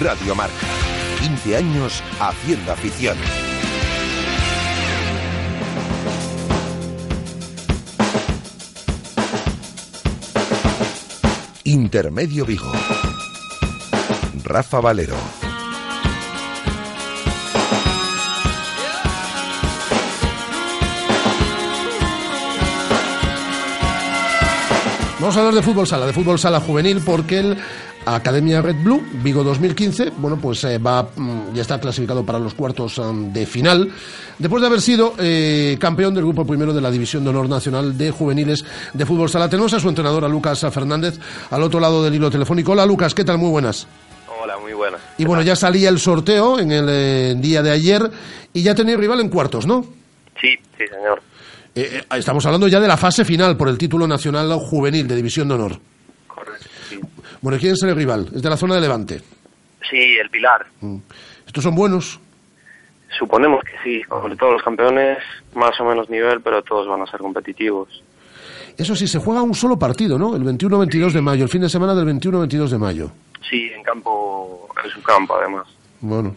Radio 0.00 0.34
Marca. 0.36 0.54
15 1.20 1.56
años 1.56 2.02
haciendo 2.20 2.70
afición. 2.70 3.16
Intermedio 11.64 12.46
Vigo. 12.46 12.70
Rafa 14.44 14.80
Valero. 14.80 15.16
Vamos 25.20 25.36
a 25.36 25.40
hablar 25.40 25.54
de 25.54 25.62
fútbol 25.62 25.86
sala, 25.86 26.06
de 26.06 26.12
fútbol 26.12 26.38
sala 26.38 26.60
juvenil, 26.60 27.02
porque 27.04 27.40
el 27.40 27.58
Academia 28.14 28.62
Red 28.62 28.76
Blue, 28.82 29.02
Vigo 29.22 29.44
2015, 29.44 30.12
bueno, 30.18 30.38
pues 30.40 30.64
eh, 30.64 30.78
va, 30.78 31.02
mm, 31.02 31.54
ya 31.54 31.62
está 31.62 31.80
clasificado 31.80 32.24
para 32.24 32.38
los 32.38 32.54
cuartos 32.54 33.00
de 33.32 33.46
final, 33.46 33.90
después 34.38 34.60
de 34.60 34.66
haber 34.66 34.80
sido 34.80 35.14
eh, 35.18 35.76
campeón 35.80 36.14
del 36.14 36.24
grupo 36.24 36.46
primero 36.46 36.72
de 36.72 36.80
la 36.80 36.90
División 36.90 37.24
de 37.24 37.30
Honor 37.30 37.48
Nacional 37.48 37.96
de 37.96 38.10
Juveniles 38.10 38.64
de 38.92 39.06
Fútbol 39.06 39.28
Sala. 39.28 39.48
Tenemos 39.48 39.72
a 39.74 39.80
su 39.80 39.88
entrenador, 39.88 40.24
a 40.24 40.28
Lucas 40.28 40.66
Fernández, 40.72 41.18
al 41.50 41.62
otro 41.62 41.80
lado 41.80 42.02
del 42.02 42.14
hilo 42.14 42.30
telefónico. 42.30 42.72
Hola, 42.72 42.86
Lucas, 42.86 43.14
¿qué 43.14 43.24
tal? 43.24 43.38
Muy 43.38 43.50
buenas. 43.50 43.86
Hola, 44.40 44.56
muy 44.58 44.72
buenas. 44.72 45.00
Y 45.18 45.24
bueno, 45.24 45.42
ya 45.42 45.56
salía 45.56 45.88
el 45.88 45.98
sorteo 45.98 46.58
en 46.60 46.70
el 46.70 46.86
eh, 46.88 47.34
día 47.36 47.62
de 47.62 47.70
ayer 47.70 48.10
y 48.52 48.62
ya 48.62 48.74
tenéis 48.74 48.98
rival 48.98 49.20
en 49.20 49.28
cuartos, 49.28 49.66
¿no? 49.66 49.84
Sí, 50.40 50.54
sí, 50.76 50.84
señor. 50.86 51.22
Eh, 51.74 52.00
eh, 52.10 52.16
estamos 52.16 52.44
hablando 52.46 52.68
ya 52.68 52.80
de 52.80 52.88
la 52.88 52.96
fase 52.96 53.24
final 53.24 53.56
por 53.56 53.68
el 53.68 53.78
título 53.78 54.06
nacional 54.06 54.52
juvenil 54.58 55.06
de 55.08 55.16
División 55.16 55.48
de 55.48 55.54
Honor. 55.54 55.80
Bueno, 57.40 57.58
¿quién 57.58 57.72
es 57.72 57.82
el 57.82 57.94
rival? 57.94 58.28
Es 58.34 58.42
de 58.42 58.50
la 58.50 58.56
zona 58.56 58.74
de 58.76 58.80
Levante. 58.80 59.20
Sí, 59.88 59.96
el 60.20 60.28
Pilar. 60.30 60.66
Estos 61.46 61.62
son 61.64 61.74
buenos. 61.74 62.20
Suponemos 63.18 63.62
que 63.64 63.72
sí. 63.82 64.02
Como 64.08 64.34
todos 64.36 64.54
los 64.54 64.62
campeones, 64.62 65.18
más 65.54 65.78
o 65.80 65.84
menos 65.84 66.10
nivel, 66.10 66.40
pero 66.40 66.62
todos 66.62 66.86
van 66.88 67.02
a 67.02 67.06
ser 67.06 67.20
competitivos. 67.20 68.02
Eso 68.76 68.94
sí, 68.94 69.08
se 69.08 69.18
juega 69.18 69.42
un 69.42 69.54
solo 69.54 69.78
partido, 69.78 70.18
¿no? 70.18 70.36
El 70.36 70.42
21-22 70.44 71.12
de 71.12 71.20
mayo, 71.20 71.44
el 71.44 71.50
fin 71.50 71.62
de 71.62 71.68
semana 71.68 71.94
del 71.94 72.06
21-22 72.06 72.68
de 72.68 72.78
mayo. 72.78 73.10
Sí, 73.48 73.70
en 73.74 73.82
campo, 73.82 74.68
en 74.84 74.90
su 74.90 75.02
campo, 75.02 75.34
además. 75.36 75.66
Bueno, 76.00 76.34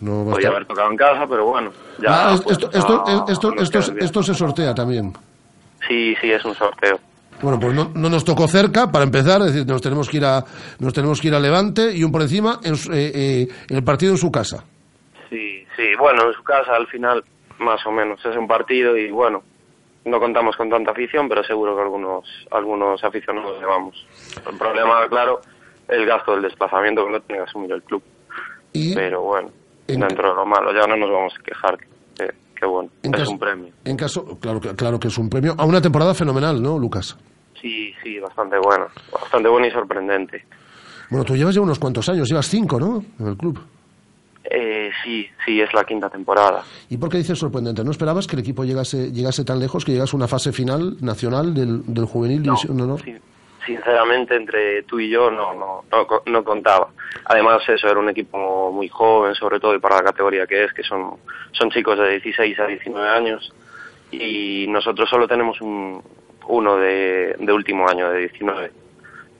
no 0.00 0.16
va 0.16 0.20
a 0.22 0.34
Podría 0.34 0.48
estar- 0.48 0.54
haber 0.56 0.66
tocado 0.66 0.90
en 0.90 0.96
casa, 0.96 1.26
pero 1.28 1.46
bueno. 1.46 1.70
Ya, 2.02 2.30
Ah, 2.30 2.34
es- 2.34 2.40
pues, 2.40 2.58
esto, 2.58 2.70
esto, 2.72 3.04
no- 3.06 3.26
esto, 3.28 3.50
no 3.54 3.62
esto, 3.62 3.78
queda 3.78 3.92
bien. 3.92 4.04
esto 4.04 4.22
se 4.22 4.34
sortea 4.34 4.74
también. 4.74 5.12
Sí, 5.86 6.14
sí, 6.20 6.30
es 6.32 6.44
un 6.44 6.54
sorteo. 6.54 6.98
Bueno, 7.42 7.58
pues 7.58 7.74
no, 7.74 7.90
no 7.94 8.08
nos 8.10 8.24
tocó 8.24 8.46
cerca 8.48 8.90
para 8.92 9.04
empezar, 9.04 9.40
es 9.42 9.54
decir, 9.54 9.66
nos 9.66 9.80
tenemos 9.80 10.08
que 10.08 10.18
ir 10.18 10.24
a, 10.24 10.44
nos 10.78 10.92
tenemos 10.92 11.20
que 11.20 11.28
ir 11.28 11.34
a 11.34 11.40
Levante 11.40 11.94
y 11.94 12.04
un 12.04 12.12
por 12.12 12.22
encima 12.22 12.60
en, 12.62 12.74
eh, 12.74 13.12
eh, 13.14 13.48
el 13.70 13.82
partido 13.82 14.12
en 14.12 14.18
su 14.18 14.30
casa. 14.30 14.62
Sí, 15.30 15.64
sí. 15.76 15.94
Bueno, 15.98 16.26
en 16.28 16.32
su 16.34 16.42
casa, 16.42 16.74
al 16.76 16.86
final, 16.88 17.24
más 17.58 17.84
o 17.86 17.92
menos. 17.92 18.24
Es 18.26 18.36
un 18.36 18.46
partido 18.46 18.96
y, 18.96 19.10
bueno, 19.10 19.42
no 20.04 20.18
contamos 20.18 20.56
con 20.56 20.68
tanta 20.68 20.90
afición, 20.90 21.28
pero 21.28 21.42
seguro 21.44 21.74
que 21.76 21.82
algunos, 21.82 22.24
algunos 22.50 23.02
aficionados 23.04 23.58
llevamos. 23.58 24.06
El 24.50 24.58
problema, 24.58 25.06
claro, 25.08 25.40
el 25.88 26.04
gasto 26.06 26.32
del 26.32 26.42
desplazamiento 26.42 27.06
que 27.06 27.12
lo 27.12 27.20
tiene 27.22 27.42
que 27.44 27.48
asumir 27.48 27.72
el 27.72 27.82
club. 27.82 28.02
Y 28.72 28.94
pero 28.94 29.22
bueno, 29.22 29.50
En- 29.88 30.00
dentro 30.00 30.28
de 30.30 30.34
lo 30.34 30.46
malo, 30.46 30.72
ya 30.72 30.86
no 30.86 30.96
nos 30.96 31.10
vamos 31.10 31.32
a 31.38 31.42
quejar, 31.42 31.78
que, 32.60 32.66
bueno, 32.66 32.90
en 33.02 33.14
es 33.14 33.20
caso- 33.20 33.30
un 33.32 33.38
premio. 33.38 33.72
En 33.84 33.96
caso, 33.96 34.38
claro, 34.38 34.60
claro 34.60 35.00
que 35.00 35.08
es 35.08 35.18
un 35.18 35.28
premio 35.30 35.54
a 35.58 35.64
una 35.64 35.80
temporada 35.80 36.14
fenomenal, 36.14 36.62
¿no, 36.62 36.78
Lucas? 36.78 37.16
Sí, 37.60 37.92
sí, 38.02 38.18
bastante 38.20 38.56
bueno, 38.58 38.86
bastante 39.12 39.48
bueno 39.48 39.66
y 39.66 39.70
sorprendente. 39.70 40.44
Bueno, 41.10 41.24
tú 41.24 41.34
llevas 41.36 41.54
ya 41.54 41.60
unos 41.60 41.78
cuantos 41.78 42.08
años, 42.08 42.28
llevas 42.28 42.46
cinco, 42.48 42.78
¿no? 42.78 43.04
En 43.18 43.26
el 43.26 43.36
club. 43.36 43.58
Eh, 44.44 44.90
sí, 45.04 45.26
sí, 45.44 45.60
es 45.60 45.72
la 45.74 45.84
quinta 45.84 46.08
temporada. 46.08 46.62
¿Y 46.88 46.96
por 46.96 47.08
qué 47.10 47.18
dices 47.18 47.38
sorprendente? 47.38 47.84
¿No 47.84 47.90
esperabas 47.90 48.26
que 48.26 48.36
el 48.36 48.40
equipo 48.40 48.64
llegase, 48.64 49.12
llegase 49.12 49.44
tan 49.44 49.58
lejos, 49.60 49.84
que 49.84 49.92
llegase 49.92 50.14
a 50.14 50.16
una 50.16 50.28
fase 50.28 50.52
final 50.52 50.96
nacional 51.00 51.52
del, 51.54 51.82
del 51.86 52.04
juvenil 52.06 52.38
No, 52.42 52.52
División 52.54 52.76
de 52.76 52.82
Honor? 52.82 53.00
Sin- 53.66 53.76
sinceramente, 53.76 54.34
entre 54.36 54.82
tú 54.84 54.98
y 55.00 55.08
yo 55.10 55.30
no, 55.30 55.54
no, 55.54 55.84
no, 55.90 56.06
no 56.26 56.44
contaba. 56.44 56.88
Además, 57.24 57.62
eso 57.68 57.88
era 57.88 57.98
un 57.98 58.08
equipo 58.08 58.70
muy 58.72 58.88
joven, 58.88 59.34
sobre 59.34 59.60
todo, 59.60 59.74
y 59.74 59.78
para 59.78 59.96
la 59.96 60.02
categoría 60.04 60.46
que 60.46 60.64
es, 60.64 60.72
que 60.72 60.82
son, 60.82 61.16
son 61.52 61.70
chicos 61.70 61.98
de 61.98 62.10
16 62.10 62.58
a 62.60 62.66
19 62.66 63.08
años, 63.08 63.52
y 64.10 64.66
nosotros 64.68 65.08
solo 65.08 65.28
tenemos 65.28 65.60
un, 65.60 66.02
uno 66.48 66.76
de, 66.76 67.36
de 67.38 67.52
último 67.52 67.88
año, 67.88 68.10
de 68.10 68.18
19. 68.20 68.72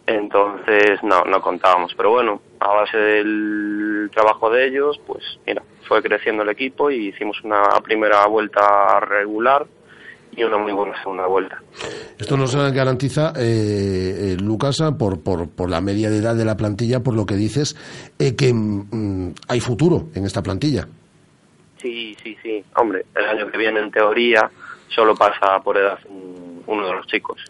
Entonces, 0.07 1.03
no, 1.03 1.25
no 1.25 1.41
contábamos. 1.41 1.95
Pero 1.95 2.11
bueno, 2.11 2.41
a 2.59 2.69
base 2.69 2.97
del 2.97 4.11
trabajo 4.13 4.51
de 4.51 4.67
ellos, 4.67 5.01
pues 5.07 5.23
mira, 5.47 5.63
fue 5.87 6.03
creciendo 6.03 6.43
el 6.43 6.49
equipo 6.49 6.91
y 6.91 7.09
hicimos 7.09 7.41
una 7.45 7.81
primera 7.83 8.27
vuelta 8.27 9.01
regular 9.01 9.67
y 10.41 10.45
una 10.45 10.59
muy 10.59 10.73
buena 10.73 10.97
segunda 11.03 11.27
vuelta. 11.27 11.59
Esto 12.19 12.37
nos 12.37 12.55
garantiza, 12.57 13.33
eh, 13.37 14.33
eh, 14.33 14.37
Lucas, 14.41 14.79
por, 14.99 15.23
por, 15.23 15.51
por 15.51 15.71
la 15.71 15.81
media 15.81 16.11
de 16.11 16.19
edad 16.19 16.35
de 16.35 16.45
la 16.45 16.57
plantilla, 16.57 17.01
por 17.01 17.15
lo 17.15 17.27
que 17.27 17.35
dices, 17.35 17.77
eh, 18.19 18.35
que 18.35 18.53
mm, 18.53 19.35
hay 19.49 19.61
futuro 19.61 20.09
en 20.15 20.25
esta 20.25 20.43
plantilla. 20.43 20.89
Sí, 21.77 22.17
sí, 22.23 22.37
sí. 22.43 22.65
Hombre, 22.77 23.05
el 23.15 23.25
año 23.25 23.51
que 23.51 23.59
viene, 23.59 23.81
en 23.81 23.91
teoría, 23.91 24.51
solo 24.89 25.15
pasa 25.15 25.61
por 25.63 25.77
edad 25.77 25.99
uno 26.67 26.87
de 26.87 26.93
los 26.93 27.07
chicos. 27.07 27.41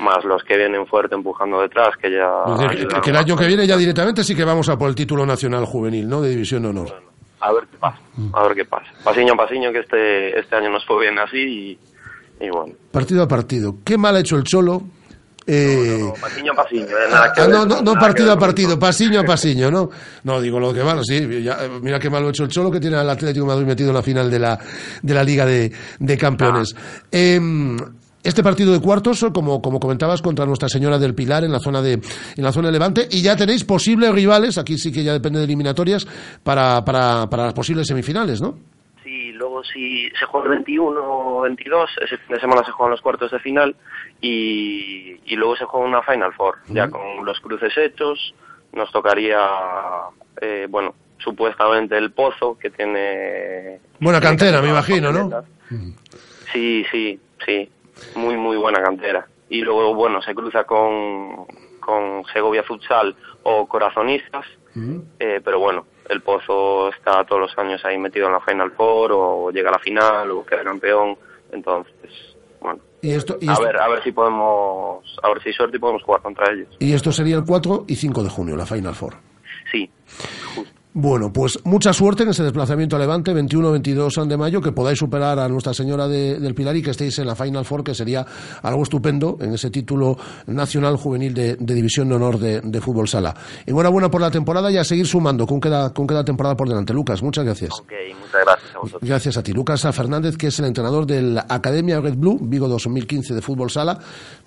Más 0.00 0.24
los 0.24 0.42
que 0.44 0.56
vienen 0.56 0.86
fuerte 0.86 1.14
empujando 1.14 1.60
detrás, 1.60 1.96
que 2.00 2.10
ya... 2.10 2.30
que, 3.02 3.10
el 3.10 3.16
año 3.16 3.36
que 3.36 3.46
viene 3.46 3.66
ya 3.66 3.76
directamente 3.76 4.22
sí 4.24 4.34
que 4.34 4.44
vamos 4.44 4.68
a 4.68 4.78
por 4.78 4.88
el 4.88 4.94
título 4.94 5.26
nacional 5.26 5.64
juvenil, 5.64 6.08
¿no? 6.08 6.22
De 6.22 6.30
División 6.30 6.64
Honor. 6.66 7.02
a 7.40 7.52
ver 7.52 7.64
qué 7.70 7.76
pasa, 7.78 7.98
a 8.34 8.42
ver 8.44 8.54
qué 8.54 8.64
pasa. 8.64 8.86
Pasiño 9.02 9.34
a 9.34 9.36
pasiño, 9.36 9.72
que 9.72 9.80
este, 9.80 10.38
este 10.38 10.56
año 10.56 10.70
nos 10.70 10.86
fue 10.86 11.00
bien 11.00 11.18
así 11.18 11.38
y, 11.38 11.78
bueno. 12.40 12.74
Partido 12.90 13.22
a 13.22 13.28
partido. 13.28 13.76
¿Qué 13.84 13.98
mal 13.98 14.16
ha 14.16 14.20
hecho 14.20 14.36
el 14.36 14.44
Cholo? 14.44 14.82
Eh... 15.50 15.98
No, 16.00 16.12
pasiño 16.12 16.52
a 16.52 16.54
pasiño, 16.54 16.84
eh, 16.84 17.10
ah, 17.10 17.32
no, 17.48 17.64
no, 17.80 17.94
partido 17.94 18.30
a 18.30 18.38
partido, 18.38 18.78
pasiño 18.78 19.20
a 19.20 19.24
pasiño, 19.24 19.70
¿no? 19.70 19.88
No, 20.24 20.42
digo 20.42 20.60
lo 20.60 20.74
que 20.74 20.84
malo, 20.84 21.02
sí, 21.02 21.26
mira 21.80 21.98
qué 21.98 22.10
mal 22.10 22.26
ha 22.26 22.28
hecho 22.28 22.44
el 22.44 22.50
Cholo 22.50 22.70
que 22.70 22.78
tiene 22.78 22.96
al 22.96 23.08
Atlético 23.08 23.46
de 23.46 23.54
Madrid 23.54 23.66
metido 23.66 23.88
en 23.88 23.94
la 23.94 24.02
final 24.02 24.30
de 24.30 24.38
la, 24.38 24.58
de 25.00 25.14
la 25.14 25.24
Liga 25.24 25.46
de, 25.46 25.72
de 25.98 26.18
Campeones. 26.18 26.74
Ah. 26.76 27.08
Eh, 27.10 27.40
este 28.22 28.42
partido 28.42 28.74
de 28.74 28.80
cuartos, 28.80 29.24
como, 29.32 29.62
como 29.62 29.80
comentabas, 29.80 30.20
contra 30.20 30.44
Nuestra 30.44 30.68
Señora 30.68 30.98
del 30.98 31.14
Pilar 31.14 31.44
en 31.44 31.52
la 31.52 31.60
zona 31.60 31.80
de, 31.80 31.94
en 31.94 32.44
la 32.44 32.52
zona 32.52 32.68
de 32.68 32.72
Levante, 32.72 33.08
y 33.10 33.22
ya 33.22 33.34
tenéis 33.34 33.64
posibles 33.64 34.12
rivales, 34.12 34.58
aquí 34.58 34.76
sí 34.76 34.92
que 34.92 35.02
ya 35.02 35.14
depende 35.14 35.38
de 35.38 35.46
eliminatorias, 35.46 36.06
para, 36.42 36.84
para, 36.84 37.30
para 37.30 37.44
las 37.44 37.54
posibles 37.54 37.86
semifinales, 37.86 38.42
¿no? 38.42 38.58
Luego 39.38 39.62
si 39.64 40.10
se 40.10 40.26
juega 40.26 40.46
el 40.46 40.54
21 40.56 41.00
o 41.00 41.40
22, 41.42 41.90
ese 42.02 42.18
fin 42.18 42.34
de 42.34 42.40
semana 42.40 42.64
se 42.64 42.72
juegan 42.72 42.90
los 42.90 43.00
cuartos 43.00 43.30
de 43.30 43.38
final 43.38 43.76
y, 44.20 45.20
y 45.24 45.36
luego 45.36 45.56
se 45.56 45.64
juega 45.64 45.86
una 45.86 46.02
Final 46.02 46.34
Four, 46.34 46.56
ya 46.68 46.90
con 46.90 47.24
los 47.24 47.38
cruces 47.40 47.76
hechos, 47.76 48.34
nos 48.72 48.90
tocaría, 48.92 49.40
eh, 50.40 50.66
bueno, 50.68 50.94
supuestamente 51.18 51.96
el 51.96 52.10
Pozo, 52.10 52.58
que 52.58 52.70
tiene... 52.70 53.80
Buena 54.00 54.20
cantera, 54.20 54.60
me 54.60 54.68
imagino, 54.70 55.12
¿no? 55.12 55.44
Sí, 56.52 56.84
sí, 56.90 57.20
sí 57.44 57.70
muy, 58.14 58.36
muy 58.36 58.56
buena 58.56 58.82
cantera. 58.82 59.26
Y 59.48 59.62
luego, 59.62 59.94
bueno, 59.94 60.20
se 60.22 60.34
cruza 60.34 60.64
con, 60.64 61.46
con 61.80 62.24
Segovia 62.32 62.62
Futsal 62.62 63.16
o 63.42 63.66
Corazonistas, 63.66 64.46
eh, 65.18 65.40
pero 65.42 65.58
bueno, 65.58 65.86
el 66.08 66.22
Pozo 66.22 66.90
está 66.90 67.24
todos 67.24 67.42
los 67.42 67.58
años 67.58 67.84
ahí 67.84 67.98
metido 67.98 68.26
en 68.26 68.32
la 68.32 68.40
Final 68.40 68.72
Four 68.72 69.12
o 69.12 69.50
llega 69.50 69.68
a 69.68 69.72
la 69.72 69.78
final 69.78 70.30
o 70.30 70.44
queda 70.44 70.64
campeón, 70.64 71.16
entonces, 71.52 72.36
bueno. 72.60 72.80
¿Y 73.00 73.12
esto, 73.12 73.38
a 73.46 73.60
ver 73.60 73.80
a 73.80 73.88
ver 73.88 74.02
si 74.02 74.10
podemos 74.10 75.04
a 75.22 75.28
ver 75.28 75.42
si 75.42 75.50
hay 75.50 75.54
suerte 75.54 75.76
y 75.76 75.80
podemos 75.80 76.02
jugar 76.02 76.20
contra 76.20 76.52
ellos. 76.52 76.76
Y 76.80 76.92
esto 76.92 77.12
sería 77.12 77.36
el 77.36 77.44
4 77.44 77.84
y 77.86 77.94
5 77.94 78.22
de 78.24 78.28
junio 78.28 78.56
la 78.56 78.66
Final 78.66 78.94
Four. 78.94 79.14
Sí 79.70 79.88
justo 80.54 80.77
bueno, 80.94 81.32
pues 81.32 81.58
mucha 81.64 81.92
suerte 81.92 82.22
en 82.22 82.30
ese 82.30 82.42
desplazamiento 82.42 82.96
a 82.96 82.98
Levante, 82.98 83.32
21-22 83.32 84.26
de 84.26 84.36
mayo, 84.36 84.60
que 84.60 84.72
podáis 84.72 84.98
superar 84.98 85.38
a 85.38 85.48
Nuestra 85.48 85.74
Señora 85.74 86.08
del 86.08 86.54
Pilar 86.54 86.76
y 86.76 86.82
que 86.82 86.90
estéis 86.90 87.18
en 87.18 87.26
la 87.26 87.36
Final 87.36 87.64
Four, 87.64 87.84
que 87.84 87.94
sería 87.94 88.24
algo 88.62 88.82
estupendo 88.82 89.36
en 89.40 89.54
ese 89.54 89.70
título 89.70 90.16
nacional 90.46 90.96
juvenil 90.96 91.34
de, 91.34 91.56
División 91.56 92.08
de 92.08 92.14
Honor 92.14 92.38
de, 92.38 92.80
Fútbol 92.80 93.08
Sala. 93.08 93.34
Enhorabuena 93.66 94.10
por 94.10 94.20
la 94.20 94.30
temporada 94.30 94.70
y 94.70 94.76
a 94.76 94.84
seguir 94.84 95.06
sumando 95.06 95.46
con 95.46 95.60
cada, 95.60 95.92
con 95.92 96.06
cada 96.06 96.24
temporada 96.24 96.56
por 96.56 96.68
delante. 96.68 96.92
Lucas, 96.92 97.22
muchas 97.22 97.44
gracias. 97.44 97.70
Ok, 97.80 97.92
muchas 98.18 98.40
gracias 98.44 98.67
a 98.78 98.82
vosotros. 98.82 99.08
Gracias 99.08 99.36
a 99.36 99.42
ti. 99.42 99.52
Lucas 99.52 99.84
a 99.84 99.92
Fernández, 99.92 100.36
que 100.36 100.48
es 100.48 100.58
el 100.58 100.66
entrenador 100.66 101.06
de 101.06 101.22
la 101.22 101.46
Academia 101.48 102.00
Red 102.00 102.16
Blue, 102.16 102.38
Vigo 102.40 102.68
2015 102.68 103.34
de 103.34 103.42
Fútbol 103.42 103.70
Sala, 103.70 103.98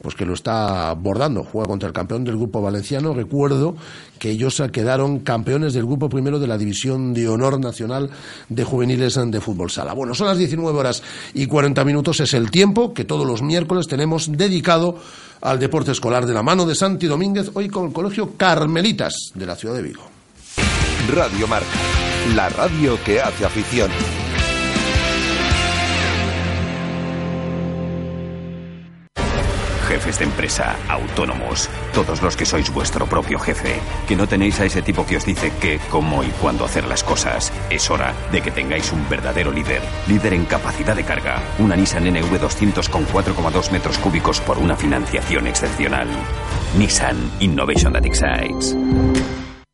pues 0.02 0.16
que 0.16 0.26
lo 0.26 0.34
está 0.34 0.90
abordando. 0.90 1.44
Juega 1.44 1.68
contra 1.68 1.88
el 1.88 1.94
campeón 1.94 2.24
del 2.24 2.38
grupo 2.38 2.62
valenciano. 2.62 3.14
Recuerdo 3.14 3.76
que 4.18 4.32
ellos 4.32 4.62
quedaron 4.72 5.20
campeones 5.20 5.74
del 5.74 5.86
grupo 5.86 6.10
primero 6.10 6.40
de 6.40 6.48
la 6.48 6.58
División 6.58 7.14
de 7.14 7.28
Honor 7.28 7.60
Nacional 7.60 8.10
de 8.50 8.64
Juveniles 8.64 9.20
de 9.26 9.42
Fútbol 9.42 9.72
Sala. 9.72 9.94
Bueno, 9.94 10.14
son 10.14 10.28
las 10.28 10.38
19 10.38 10.78
horas 10.78 11.04
y 11.34 11.48
40 11.48 11.84
minutos, 11.84 12.20
es 12.20 12.34
el 12.34 12.52
tiempo 12.52 12.94
que 12.94 13.04
todos 13.04 13.26
los 13.26 13.42
miércoles 13.42 13.88
tenemos 13.88 14.32
dedicado 14.32 14.98
al 15.42 15.60
deporte 15.60 15.92
escolar 15.92 16.26
de 16.26 16.34
la 16.34 16.44
mano 16.44 16.66
de 16.66 16.76
Santi 16.76 17.08
Domínguez, 17.08 17.52
hoy 17.54 17.68
con 17.68 17.88
el 17.88 17.94
Colegio 17.94 18.34
Carmelitas 18.38 19.32
de 19.34 19.46
la 19.46 19.56
ciudad 19.56 19.76
de 19.76 19.82
Vigo. 19.82 20.04
Radio 21.10 21.48
Marca, 21.48 21.68
la 22.36 22.50
radio 22.50 22.98
que 23.04 23.22
hace 23.22 23.46
afición. 23.46 23.92
jefes 29.92 30.20
de 30.20 30.24
empresa, 30.24 30.78
autónomos, 30.88 31.70
todos 31.94 32.22
los 32.22 32.38
que 32.38 32.46
sois 32.46 32.74
vuestro 32.74 33.08
propio 33.08 33.38
jefe, 33.38 33.76
que 34.08 34.16
no 34.16 34.26
tenéis 34.26 34.58
a 34.62 34.66
ese 34.66 34.82
tipo 34.82 35.06
que 35.06 35.18
os 35.18 35.26
dice 35.26 35.52
qué, 35.60 35.82
cómo 35.90 36.24
y 36.24 36.30
cuándo 36.40 36.64
hacer 36.64 36.86
las 36.86 37.04
cosas. 37.04 37.52
Es 37.70 37.92
hora 37.92 38.14
de 38.32 38.42
que 38.42 38.52
tengáis 38.52 38.94
un 38.94 39.08
verdadero 39.10 39.52
líder. 39.52 39.82
Líder 40.08 40.34
en 40.34 40.46
capacidad 40.46 40.96
de 40.96 41.04
carga. 41.04 41.44
Una 41.60 41.76
Nissan 41.76 42.06
NV200 42.06 42.90
con 42.90 43.06
4,2 43.06 43.72
metros 43.72 43.98
cúbicos 43.98 44.40
por 44.40 44.60
una 44.60 44.78
financiación 44.78 45.46
excepcional. 45.48 46.08
Nissan 46.78 47.18
Innovation 47.42 47.92
That 47.92 48.06
Excites. 48.06 48.78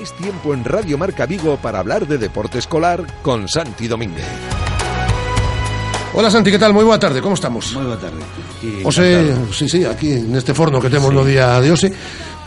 Es 0.00 0.12
tiempo 0.12 0.54
en 0.54 0.64
Radio 0.64 0.96
Marca 0.96 1.26
Vigo 1.26 1.56
para 1.56 1.80
hablar 1.80 2.06
de 2.06 2.18
deporte 2.18 2.58
escolar 2.58 3.04
con 3.20 3.48
Santi 3.48 3.88
Domínguez. 3.88 4.24
Hola 6.14 6.30
Santi, 6.30 6.52
¿qué 6.52 6.58
tal? 6.58 6.72
Muy 6.72 6.84
boa 6.84 7.00
tarde, 7.00 7.20
como 7.20 7.34
estamos? 7.34 7.74
Muy 7.74 7.84
boa 7.84 7.98
tarde. 7.98 8.22
Ose, 8.84 9.34
sí, 9.52 9.68
sí, 9.68 9.84
aquí 9.84 10.12
en 10.12 10.36
este 10.36 10.54
forno 10.54 10.80
que 10.80 10.88
temos 10.88 11.08
sí. 11.08 11.14
no 11.16 11.24
día 11.24 11.60
de 11.60 11.72
hoxe, 11.72 11.90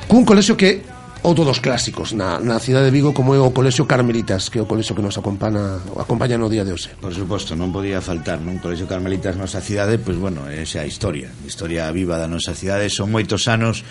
cun 0.08 0.24
colexio 0.24 0.56
que 0.56 0.80
outro 1.28 1.44
dos 1.44 1.60
clásicos 1.60 2.16
na, 2.16 2.40
na 2.40 2.56
cidade 2.56 2.88
de 2.88 2.96
Vigo 2.96 3.12
como 3.12 3.36
é 3.36 3.40
o 3.44 3.52
Colexio 3.52 3.84
Carmelitas, 3.84 4.48
que 4.48 4.58
é 4.58 4.64
o 4.64 4.66
colexio 4.66 4.96
que 4.96 5.04
nos 5.04 5.20
acompaña, 5.20 5.76
acompaña 6.00 6.40
no 6.40 6.48
día 6.48 6.64
de 6.64 6.72
hoxe. 6.72 6.96
Por 7.04 7.12
suposto, 7.12 7.52
non 7.52 7.76
podía 7.76 8.00
faltar 8.00 8.40
non? 8.40 8.64
Colexio 8.64 8.88
Carmelitas 8.88 9.36
nosa 9.36 9.60
cidade, 9.60 10.00
pois 10.00 10.16
pues, 10.16 10.24
bueno, 10.24 10.48
é 10.48 10.64
xa 10.64 10.82
a 10.82 10.88
historia, 10.88 11.28
a 11.28 11.46
historia 11.46 11.92
viva 11.92 12.16
da 12.16 12.32
nosa 12.32 12.56
cidade, 12.56 12.88
son 12.88 13.12
moitos 13.12 13.52
anos 13.52 13.84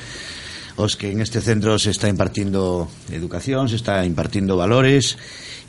os 0.80 0.96
que 0.96 1.12
en 1.12 1.20
este 1.20 1.44
centro 1.44 1.78
se 1.78 1.92
está 1.92 2.08
impartindo 2.08 2.88
educación, 3.12 3.68
se 3.68 3.76
está 3.76 4.04
impartindo 4.08 4.56
valores 4.56 5.20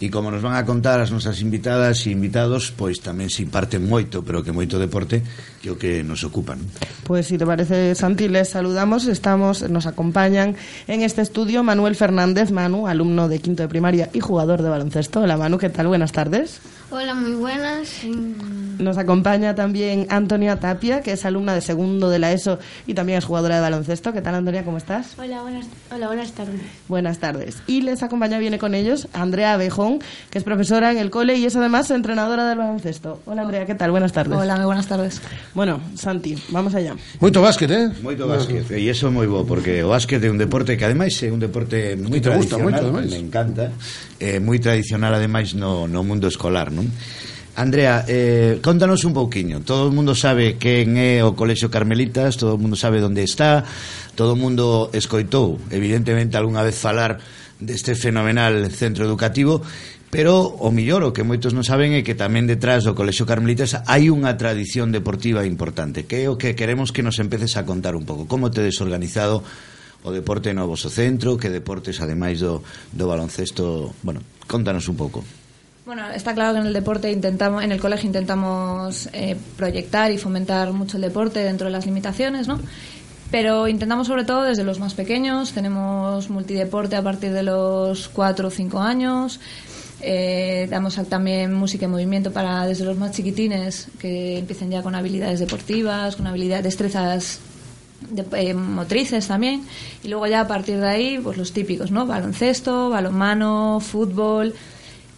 e 0.01 0.09
como 0.09 0.33
nos 0.33 0.41
van 0.41 0.57
a 0.57 0.65
contar 0.65 0.97
as 0.97 1.13
nosas 1.13 1.45
invitadas 1.45 2.09
e 2.09 2.15
invitados, 2.15 2.73
pois 2.73 3.05
tamén 3.05 3.29
se 3.29 3.45
imparte 3.45 3.77
moito, 3.77 4.25
pero 4.25 4.41
que 4.41 4.49
moito 4.49 4.81
deporte 4.81 5.21
que 5.61 5.69
o 5.69 5.77
que 5.77 6.01
nos 6.01 6.25
ocupan. 6.25 6.57
Pues 7.05 7.29
si 7.29 7.37
te 7.37 7.45
parece, 7.45 7.93
Santi, 7.93 8.25
les 8.25 8.49
saludamos. 8.49 9.05
Estamos, 9.05 9.61
nos 9.69 9.85
acompañan 9.85 10.57
en 10.89 11.05
este 11.05 11.21
estudio 11.21 11.61
Manuel 11.61 11.93
Fernández, 11.93 12.49
Manu, 12.49 12.89
alumno 12.89 13.29
de 13.29 13.37
quinto 13.37 13.61
de 13.61 13.69
primaria 13.69 14.09
y 14.09 14.25
jugador 14.25 14.65
de 14.65 14.73
baloncesto. 14.73 15.21
Hola 15.21 15.37
Manu, 15.37 15.61
¿qué 15.61 15.69
tal? 15.69 15.85
Buenas 15.85 16.11
tardes. 16.11 16.57
Hola, 16.93 17.15
muy 17.15 17.31
buenas. 17.35 18.01
Nos 18.77 18.97
acompaña 18.97 19.55
también 19.55 20.07
Antonia 20.09 20.59
Tapia, 20.59 21.01
que 21.01 21.13
es 21.13 21.23
alumna 21.23 21.53
de 21.53 21.61
segundo 21.61 22.09
de 22.09 22.19
la 22.19 22.31
ESO 22.33 22.59
y 22.87 22.95
también 22.95 23.19
es 23.19 23.25
jugadora 23.25 23.55
de 23.55 23.61
baloncesto. 23.61 24.11
¿Qué 24.11 24.21
tal, 24.21 24.35
Antonia? 24.35 24.65
¿Cómo 24.65 24.77
estás? 24.77 25.13
Hola, 25.17 25.41
buenas, 25.43 25.67
hola, 25.93 26.07
buenas 26.07 26.31
tardes. 26.33 26.61
Buenas 26.87 27.19
tardes. 27.19 27.57
Y 27.67 27.81
les 27.81 28.03
acompaña, 28.03 28.39
viene 28.39 28.57
con 28.59 28.73
ellos, 28.75 29.07
Andrea 29.13 29.53
Abejón, 29.53 29.99
que 30.31 30.37
es 30.37 30.43
profesora 30.43 30.91
en 30.91 30.97
el 30.97 31.11
cole 31.11 31.35
y 31.37 31.45
es 31.45 31.55
además 31.55 31.91
entrenadora 31.91 32.49
del 32.49 32.57
baloncesto. 32.57 33.21
Hola, 33.25 33.43
Andrea, 33.43 33.65
¿qué 33.65 33.75
tal? 33.75 33.91
Buenas 33.91 34.11
tardes. 34.11 34.37
Hola, 34.37 34.55
muy 34.57 34.65
buenas 34.65 34.87
tardes. 34.87 35.21
Bueno, 35.53 35.79
Santi, 35.95 36.35
vamos 36.49 36.75
allá. 36.75 36.95
Moito 37.19 37.41
básquet, 37.41 37.71
eh? 37.71 37.89
Moito 38.01 38.27
básquet, 38.27 38.69
e 38.71 38.79
iso 38.81 39.11
moi 39.11 39.27
bo 39.27 39.45
porque 39.45 39.83
o 39.83 39.93
básquet 39.93 40.19
é 40.25 40.29
un 40.29 40.41
deporte 40.41 40.75
que 40.75 40.83
ademais 40.83 41.13
é 41.23 41.31
un 41.31 41.39
deporte 41.39 41.95
moi 41.95 42.19
te 42.19 42.27
gusta 42.33 42.57
tradicional, 42.57 42.65
moito, 42.65 42.81
ademais. 42.81 43.11
me 43.13 43.19
encanta, 43.19 43.71
é 44.19 44.39
moi 44.41 44.57
tradicional 44.57 45.13
ademais 45.13 45.53
no, 45.53 45.87
no 45.87 46.03
mundo 46.03 46.27
escolar, 46.27 46.73
non? 46.81 46.89
Andrea, 47.53 48.05
eh, 48.07 48.59
contanos 48.63 49.03
un 49.03 49.11
pouquiño 49.11 49.59
Todo 49.59 49.91
o 49.91 49.93
mundo 49.93 50.15
sabe 50.15 50.55
quen 50.55 50.95
é 50.95 51.19
o 51.19 51.35
Colexio 51.35 51.67
Carmelitas 51.67 52.39
Todo 52.39 52.55
o 52.55 52.61
mundo 52.61 52.79
sabe 52.79 53.03
onde 53.03 53.27
está 53.27 53.67
Todo 54.15 54.33
o 54.33 54.39
mundo 54.39 54.87
escoitou 54.95 55.59
Evidentemente 55.67 56.39
algunha 56.39 56.63
vez 56.63 56.79
falar 56.79 57.19
deste 57.59 57.91
fenomenal 57.99 58.71
centro 58.71 59.03
educativo 59.03 59.59
Pero 60.11 60.43
o 60.43 60.71
millor 60.75 61.07
o 61.07 61.15
que 61.15 61.23
moitos 61.23 61.55
non 61.55 61.63
saben 61.63 61.95
é 61.95 62.03
que 62.03 62.19
tamén 62.19 62.43
detrás 62.43 62.83
do 62.83 62.91
Colexio 62.91 63.23
Carmelitas 63.23 63.79
hai 63.87 64.11
unha 64.11 64.35
tradición 64.35 64.91
deportiva 64.91 65.47
importante, 65.47 66.03
que 66.03 66.23
é 66.23 66.27
o 66.27 66.35
que 66.35 66.51
queremos 66.51 66.91
que 66.91 66.99
nos 66.99 67.15
empeces 67.23 67.55
a 67.55 67.63
contar 67.63 67.95
un 67.95 68.03
pouco. 68.03 68.27
Como 68.27 68.51
tedes 68.51 68.83
organizado 68.83 69.39
o 70.03 70.11
deporte 70.11 70.51
no 70.51 70.67
vosso 70.67 70.91
centro, 70.91 71.39
que 71.39 71.47
deportes 71.47 72.03
ademais 72.03 72.43
do, 72.43 72.59
do 72.91 73.07
baloncesto, 73.07 73.95
bueno, 74.03 74.19
contanos 74.51 74.91
un 74.91 74.99
pouco. 74.99 75.23
Bueno, 75.93 76.09
está 76.15 76.33
claro 76.33 76.53
que 76.53 76.61
en 76.61 76.67
el 76.67 76.71
deporte 76.71 77.11
intentamos, 77.11 77.65
en 77.65 77.73
el 77.73 77.81
colegio 77.81 78.07
intentamos 78.07 79.09
eh, 79.11 79.35
proyectar 79.57 80.09
y 80.09 80.17
fomentar 80.17 80.71
mucho 80.71 80.95
el 80.95 81.01
deporte 81.01 81.39
dentro 81.41 81.65
de 81.67 81.71
las 81.73 81.85
limitaciones, 81.85 82.47
¿no? 82.47 82.61
Pero 83.29 83.67
intentamos 83.67 84.07
sobre 84.07 84.23
todo 84.23 84.43
desde 84.43 84.63
los 84.63 84.79
más 84.79 84.93
pequeños, 84.93 85.51
tenemos 85.51 86.29
multideporte 86.29 86.95
a 86.95 87.01
partir 87.01 87.33
de 87.33 87.43
los 87.43 88.07
4 88.07 88.47
o 88.47 88.51
5 88.51 88.79
años, 88.79 89.41
eh, 89.99 90.65
damos 90.71 90.95
también 91.09 91.53
música 91.53 91.83
y 91.83 91.89
movimiento 91.89 92.31
para 92.31 92.65
desde 92.67 92.85
los 92.85 92.95
más 92.97 93.11
chiquitines 93.11 93.89
que 93.99 94.37
empiecen 94.37 94.71
ya 94.71 94.83
con 94.83 94.95
habilidades 94.95 95.41
deportivas, 95.41 96.15
con 96.15 96.25
habilidades, 96.25 96.63
destrezas 96.63 97.39
de- 98.09 98.23
eh, 98.49 98.53
motrices 98.53 99.27
también. 99.27 99.65
Y 100.05 100.07
luego 100.07 100.25
ya 100.27 100.39
a 100.39 100.47
partir 100.47 100.77
de 100.79 100.87
ahí 100.87 101.19
pues 101.21 101.35
los 101.37 101.51
típicos 101.51 101.91
no 101.91 102.05
baloncesto 102.05 102.89
balonmano 102.89 103.81
fútbol 103.81 104.53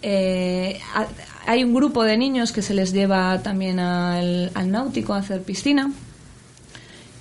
eh, 0.04 0.80
ha- 0.94 1.08
hay 1.48 1.64
un 1.64 1.74
grupo 1.74 2.04
de 2.04 2.18
niños 2.18 2.52
que 2.52 2.62
se 2.62 2.74
les 2.74 2.92
lleva 2.94 3.42
también 3.42 3.80
al, 3.80 4.52
al 4.54 4.70
náutico 4.70 5.14
a 5.14 5.18
hacer 5.20 5.42
piscina 5.42 5.92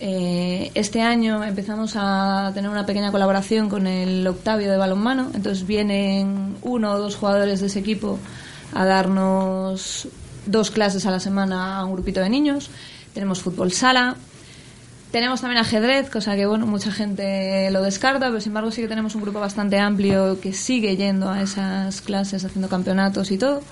eh, 0.00 0.70
este 0.74 1.00
año 1.00 1.44
empezamos 1.44 1.92
a 1.96 2.50
tener 2.54 2.68
una 2.70 2.84
pequeña 2.86 3.12
colaboración 3.12 3.68
con 3.68 3.86
el 3.86 4.26
Octavio 4.26 4.68
de 4.70 4.76
balonmano, 4.76 5.30
entonces 5.34 5.64
vienen 5.66 6.56
uno 6.62 6.92
o 6.92 6.98
dos 6.98 7.14
jugadores 7.14 7.60
de 7.60 7.66
ese 7.66 7.78
equipo 7.78 8.18
a 8.74 8.84
darnos 8.84 10.08
dos 10.46 10.70
clases 10.72 11.06
a 11.06 11.12
la 11.12 11.20
semana 11.20 11.78
a 11.78 11.84
un 11.84 11.92
grupito 11.92 12.18
de 12.20 12.28
niños. 12.30 12.68
Tenemos 13.14 13.40
fútbol 13.42 13.70
sala, 13.70 14.16
tenemos 15.12 15.42
también 15.42 15.58
ajedrez, 15.58 16.08
cosa 16.08 16.34
que 16.36 16.46
bueno, 16.46 16.66
mucha 16.66 16.90
gente 16.90 17.70
lo 17.70 17.82
descarta, 17.82 18.28
pero 18.28 18.40
sin 18.40 18.50
embargo 18.50 18.70
sí 18.70 18.80
que 18.80 18.88
tenemos 18.88 19.14
un 19.14 19.20
grupo 19.20 19.40
bastante 19.40 19.78
amplio 19.78 20.40
que 20.40 20.54
sigue 20.54 20.96
yendo 20.96 21.28
a 21.28 21.42
esas 21.42 22.00
clases, 22.00 22.44
haciendo 22.46 22.70
campeonatos 22.70 23.30
y 23.30 23.36
todo. 23.36 23.62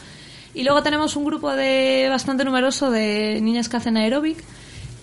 Y 0.52 0.64
luego 0.64 0.82
tenemos 0.82 1.16
un 1.16 1.24
grupo 1.24 1.50
de 1.52 2.08
bastante 2.10 2.44
numeroso 2.44 2.90
de 2.90 3.40
niñas 3.40 3.70
que 3.70 3.78
hacen 3.78 3.96
aeróbic. 3.96 4.44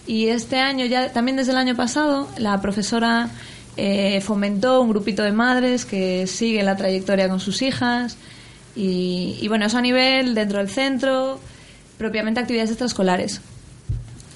Y 0.05 0.27
este 0.27 0.59
año, 0.59 0.85
ya 0.85 1.11
también 1.11 1.37
desde 1.37 1.53
el 1.53 1.57
año 1.57 1.75
pasado, 1.75 2.27
la 2.37 2.61
profesora 2.61 3.29
eh, 3.75 4.21
fomentó 4.21 4.81
un 4.81 4.89
grupito 4.89 5.23
de 5.23 5.31
madres 5.31 5.85
que 5.85 6.27
sigue 6.27 6.61
la 6.61 6.75
trayectoria 6.75 7.29
con 7.29 7.39
sus 7.39 7.63
hijas. 7.63 8.15
Y, 8.75 9.39
y 9.41 9.47
bueno, 9.47 9.65
eso 9.65 9.79
a 9.79 9.81
nivel 9.81 10.35
dentro 10.35 10.59
del 10.59 10.69
centro, 10.69 11.39
propiamente 11.97 12.39
actividades 12.39 12.69
extraescolares. 12.69 13.41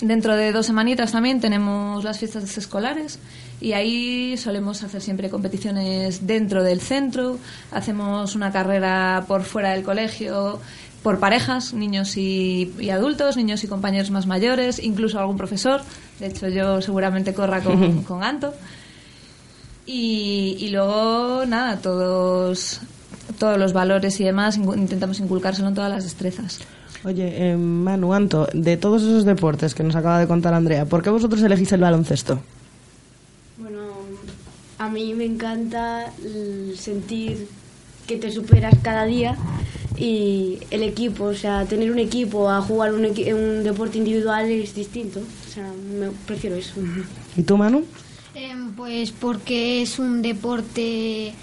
Dentro 0.02 0.36
de 0.36 0.52
dos 0.52 0.66
semanitas 0.66 1.12
también 1.12 1.40
tenemos 1.40 2.04
las 2.04 2.18
fiestas 2.18 2.58
escolares 2.58 3.20
y 3.60 3.74
ahí 3.74 4.36
solemos 4.36 4.82
hacer 4.82 5.00
siempre 5.00 5.30
competiciones 5.30 6.26
dentro 6.26 6.64
del 6.64 6.82
centro, 6.82 7.38
hacemos 7.72 8.36
una 8.36 8.52
carrera 8.52 9.24
por 9.28 9.44
fuera 9.44 9.72
del 9.72 9.84
colegio 9.84 10.60
por 11.04 11.20
parejas, 11.20 11.74
niños 11.74 12.18
y, 12.18 12.74
y 12.80 12.90
adultos, 12.90 13.38
niños 13.38 13.64
y 13.64 13.68
compañeros 13.68 14.12
más 14.12 14.28
mayores, 14.28 14.80
incluso 14.80 15.20
algún 15.20 15.38
profesor. 15.38 15.82
De 16.20 16.28
hecho, 16.28 16.48
yo 16.48 16.82
seguramente 16.82 17.34
corra 17.34 17.62
con, 17.62 18.04
con 18.04 18.24
Anto. 18.24 18.54
Y, 19.86 20.58
y 20.60 20.70
luego, 20.70 21.44
nada, 21.48 21.78
todos, 21.78 22.82
todos 23.40 23.58
los 23.58 23.74
valores 23.74 24.20
y 24.20 24.24
demás 24.24 24.58
intentamos 24.58 25.20
inculcárselo 25.20 25.70
en 25.70 25.76
todas 25.76 25.90
las 25.90 26.04
destrezas. 26.04 26.60
Oye, 27.04 27.52
eh, 27.52 27.58
Manu, 27.58 28.14
Anto, 28.14 28.48
de 28.54 28.78
todos 28.78 29.02
esos 29.02 29.26
deportes 29.26 29.74
que 29.74 29.84
nos 29.84 29.96
acaba 29.96 30.20
de 30.20 30.28
contar 30.28 30.54
Andrea, 30.54 30.86
¿por 30.86 31.02
qué 31.02 31.10
vosotros 31.10 31.42
elegís 31.42 31.72
el 31.72 31.82
baloncesto? 31.82 32.40
Bueno, 33.58 33.80
a 34.78 34.88
mí 34.90 35.14
me 35.16 35.26
encanta 35.26 36.12
el 36.24 36.76
sentir 36.78 37.48
que 38.06 38.18
te 38.18 38.32
superas 38.32 38.76
cada 38.84 39.06
día 39.06 39.36
y 39.98 40.60
el 40.70 40.84
equipo, 40.84 41.26
o 41.26 41.34
sea, 41.34 41.66
tener 41.66 41.92
un 41.92 42.00
equipo 42.00 42.50
a 42.50 42.62
jugar 42.62 42.94
un, 42.94 43.04
equi- 43.04 43.34
un 43.34 43.64
deporte 43.64 43.98
individual 43.98 44.46
es 44.50 44.76
distinto. 44.76 45.20
O 45.20 45.52
sea, 45.54 45.72
me 46.00 46.10
prefiero 46.28 46.56
eso. 46.56 46.74
¿Y 47.36 47.42
tú, 47.44 47.58
Manu? 47.58 47.84
Em, 48.36 48.72
pues 48.74 49.12
porque 49.12 49.82
es 49.82 49.98
un 50.00 50.22
deporte 50.22 51.34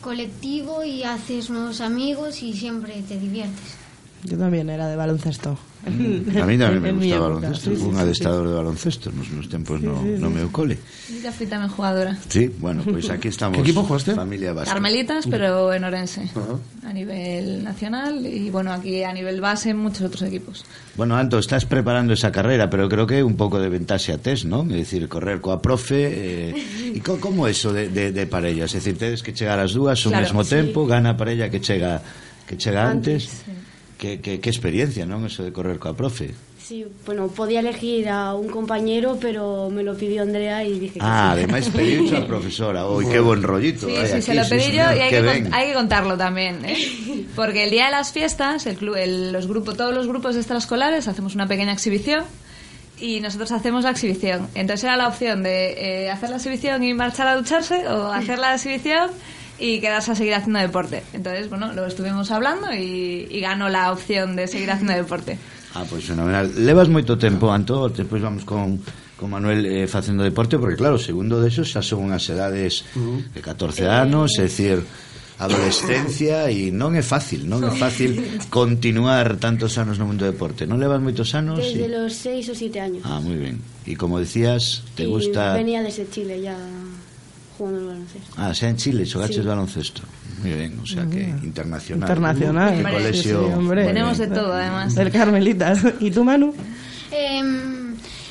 colectivo 0.00 0.82
y 0.84 1.02
haces 1.02 1.50
nuevos 1.50 1.80
amigos 1.80 2.42
y 2.42 2.52
siempre 2.54 3.02
te 3.06 3.18
diviertes. 3.18 3.79
Yo 4.24 4.36
también 4.36 4.68
era 4.68 4.86
de 4.88 4.96
baloncesto. 4.96 5.56
A 5.80 5.88
mí 5.88 6.60
tamén 6.60 6.84
me 6.84 6.88
En 6.92 6.98
mi 7.00 7.08
gusta 7.08 7.24
o 7.24 7.40
época, 7.40 7.40
baloncesto, 7.40 7.70
sí, 7.70 7.76
sí, 7.76 7.80
fui 7.80 7.88
un 7.88 7.96
sí, 7.96 8.02
adestrador 8.04 8.44
de 8.48 8.54
baloncesto 8.54 9.06
nos 9.16 9.28
meus 9.32 9.48
tempos 9.48 9.80
no, 9.80 9.96
sí, 10.04 10.20
no 10.20 10.28
sí. 10.28 10.34
meu 10.36 10.48
cole. 10.52 10.76
Yo 11.24 11.32
fui 11.32 11.48
también 11.48 11.72
jugadora. 11.72 12.12
Sí, 12.28 12.52
bueno, 12.60 12.84
pues 12.84 13.08
aquí 13.08 13.28
estamos. 13.32 13.56
¿Qué 13.56 13.62
equipo 13.64 13.80
jugaste? 13.88 14.12
Familia 14.12 14.52
básica. 14.52 14.76
Carmelitas, 14.76 15.24
pero 15.24 15.72
en 15.72 15.84
Orense, 15.84 16.28
a 16.84 16.92
nivel 16.92 17.64
nacional 17.64 18.20
y 18.28 18.50
bueno, 18.52 18.76
aquí 18.76 19.00
a 19.02 19.12
nivel 19.16 19.40
base 19.40 19.72
muchos 19.72 20.02
otros 20.04 20.28
equipos. 20.28 20.68
Bueno, 21.00 21.16
Anto, 21.16 21.38
estás 21.40 21.64
preparando 21.64 22.12
esa 22.12 22.28
carrera, 22.30 22.68
pero 22.68 22.84
creo 22.86 23.06
que 23.08 23.24
un 23.24 23.40
pouco 23.40 23.56
de 23.56 23.72
ventaxe 23.72 24.12
a 24.12 24.20
tes, 24.20 24.44
non? 24.44 24.68
É 24.68 24.76
dicir, 24.76 25.08
correr 25.08 25.40
coa 25.40 25.64
profe 25.64 26.52
eh, 26.52 27.00
co, 27.00 27.16
como 27.16 27.48
eso 27.48 27.72
de, 27.72 27.88
de, 27.88 28.12
de 28.12 28.24
parellas? 28.28 28.76
É 28.76 28.84
dicir, 28.84 29.00
tedes 29.00 29.24
que 29.24 29.32
chegar 29.32 29.56
as 29.56 29.72
dúas 29.72 29.96
ao 30.04 30.12
Claro, 30.12 30.28
mesmo 30.28 30.44
sí. 30.44 30.60
tempo, 30.60 30.84
gana 30.84 31.12
a 31.12 31.16
parella 31.16 31.48
que 31.48 31.64
chega 31.64 32.04
que 32.44 32.60
chega 32.60 32.84
antes. 32.84 33.30
Antes, 33.48 33.59
sí. 34.00 34.06
Que, 34.06 34.20
que, 34.24 34.40
que 34.40 34.48
experiencia, 34.48 35.04
non? 35.04 35.28
Eso 35.28 35.44
de 35.44 35.52
correr 35.52 35.76
coa 35.76 35.92
profe. 35.92 36.32
Sí, 36.56 36.86
bueno, 37.04 37.26
podía 37.28 37.60
elegir 37.60 38.08
a 38.08 38.32
un 38.32 38.46
compañero, 38.48 39.18
pero 39.20 39.68
me 39.74 39.82
lo 39.82 39.92
pidió 39.98 40.22
Andrea 40.22 40.62
y 40.64 40.78
dije 40.78 40.94
que 40.96 41.04
Ah, 41.04 41.34
sí. 41.36 41.42
ademais 41.44 41.66
pediu 41.68 42.06
a 42.16 42.22
profesora. 42.24 42.86
Oi, 42.86 43.04
que 43.10 43.18
bon 43.20 43.42
rollito. 43.42 43.90
Sí, 43.90 43.96
hai 43.98 44.06
sí, 44.06 44.14
aquí, 44.22 44.26
se 44.30 44.34
lo 44.38 44.44
pedí 44.48 44.70
sí, 44.70 44.78
yo 44.78 44.86
señor, 44.86 44.96
y 44.96 45.00
hay 45.02 45.10
que 45.10 45.20
hay 45.52 45.64
que 45.68 45.74
contarlo 45.74 46.14
también, 46.16 46.64
¿eh? 46.64 46.78
Porque 47.36 47.64
el 47.66 47.70
día 47.74 47.86
de 47.86 47.92
las 47.92 48.14
fiestas, 48.14 48.64
el 48.70 48.76
club, 48.78 48.94
el- 48.96 49.32
los 49.34 49.50
grupos, 49.50 49.74
todos 49.76 49.92
los 49.92 50.06
grupos 50.06 50.36
extraescolares 50.38 51.08
hacemos 51.10 51.34
una 51.34 51.44
pequeña 51.50 51.72
exhibición 51.74 52.22
y 53.02 53.18
nosotros 53.18 53.50
hacemos 53.50 53.82
la 53.82 53.90
exhibición. 53.90 54.46
Entonces 54.54 54.84
era 54.84 54.96
la 54.96 55.08
opción 55.08 55.42
de 55.42 56.06
eh, 56.06 56.10
hacer 56.10 56.30
la 56.30 56.36
exhibición 56.36 56.84
y 56.84 56.94
marchar 56.94 57.26
a 57.26 57.34
ducharse 57.36 57.82
o 57.88 58.12
hacer 58.12 58.38
la 58.38 58.54
exhibición 58.54 59.10
y 59.60 59.80
quedarse 59.80 60.12
a 60.12 60.14
seguir 60.14 60.34
haciendo 60.34 60.58
deporte. 60.58 61.02
Entonces, 61.12 61.48
bueno, 61.48 61.72
lo 61.72 61.86
estuvimos 61.86 62.30
hablando 62.30 62.72
y, 62.72 63.28
y 63.30 63.40
ganó 63.40 63.68
la 63.68 63.92
opción 63.92 64.34
de 64.34 64.48
seguir 64.48 64.70
haciendo 64.70 64.94
deporte. 64.94 65.38
Ah, 65.74 65.84
pois 65.88 66.02
fenomenal. 66.02 66.50
Levas 66.66 66.90
moito 66.90 67.14
tempo, 67.14 67.52
Anto, 67.52 67.86
despois 67.88 68.18
vamos 68.18 68.42
con 68.42 68.82
con 69.20 69.28
Manuel 69.28 69.66
eh, 69.66 69.86
facendo 69.86 70.24
deporte, 70.24 70.56
porque 70.56 70.80
claro, 70.80 70.96
segundo 70.96 71.44
deso 71.44 71.60
xa 71.60 71.84
son 71.84 72.08
unhas 72.08 72.24
edades 72.32 72.88
uh-huh. 72.96 73.20
eh, 73.20 73.36
de 73.36 73.40
14 73.44 73.84
anos, 73.84 74.32
é 74.40 74.48
dicir, 74.48 74.80
adolescencia 75.36 76.48
e 76.48 76.72
non 76.72 76.96
é 76.96 77.04
fácil, 77.04 77.44
non 77.44 77.60
é 77.60 77.72
fácil 77.76 78.16
continuar 78.48 79.36
tantos 79.36 79.76
anos 79.76 80.00
no 80.00 80.08
mundo 80.08 80.24
do 80.24 80.32
deporte. 80.32 80.64
Non 80.64 80.80
levas 80.80 81.04
moitos 81.04 81.36
anos? 81.36 81.60
Desde 81.60 81.84
y... 81.84 81.92
los 81.92 82.16
6 82.16 82.48
ou 82.48 82.56
7 82.56 82.80
años. 82.80 83.02
Ah, 83.04 83.20
moi 83.20 83.36
ben. 83.36 83.60
E 83.84 83.92
como 83.94 84.16
decías, 84.16 84.88
te 84.96 85.04
y 85.04 85.12
gusta... 85.12 85.52
Venía 85.52 85.84
desde 85.84 86.08
Chile 86.08 86.40
ya 86.40 86.56
jugando 87.60 87.80
al 87.80 87.86
baloncesto. 87.86 88.32
Ah, 88.36 88.52
xa 88.54 88.68
en 88.72 88.76
Chile 88.76 89.04
xogaches 89.04 89.44
sí. 89.44 89.48
baloncesto. 89.52 90.02
Muy 90.40 90.52
ben, 90.56 90.72
o 90.80 90.86
sea 90.86 91.04
que 91.04 91.28
ah. 91.28 91.44
internacional. 91.44 92.08
Internacional. 92.08 92.70
Que 92.76 92.82
colegio. 92.82 93.38
Sí, 93.46 93.52
hombre. 93.52 93.84
Tenemos 93.84 94.16
de 94.16 94.28
todo, 94.28 94.52
además. 94.54 94.96
El 94.96 95.10
Carmelitas. 95.12 95.84
¿Y 96.00 96.10
tú, 96.10 96.24
Manu? 96.24 96.54
Eh, 97.12 97.42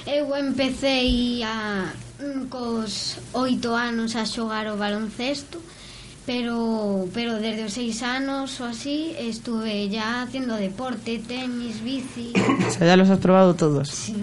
eu 0.08 0.36
empecé 0.36 1.44
a 1.46 1.94
mm, 2.20 2.50
cos 2.50 3.18
oito 3.34 3.76
anos 3.76 4.16
a 4.16 4.26
xogar 4.26 4.66
o 4.74 4.78
baloncesto. 4.78 5.62
Pero 6.30 7.08
pero 7.12 7.42
desde 7.42 7.66
os 7.66 7.74
seis 7.74 8.04
anos 8.06 8.62
o 8.62 8.66
así 8.70 9.18
estuve 9.18 9.90
ya 9.90 10.22
haciendo 10.22 10.54
deporte, 10.62 11.18
tenis, 11.28 11.82
bici. 11.82 12.34
O 12.70 12.72
sea, 12.72 12.86
ya 12.86 12.96
los 12.96 13.10
has 13.10 13.18
probado 13.18 13.56
todos. 13.56 13.90
Sí. 13.90 14.14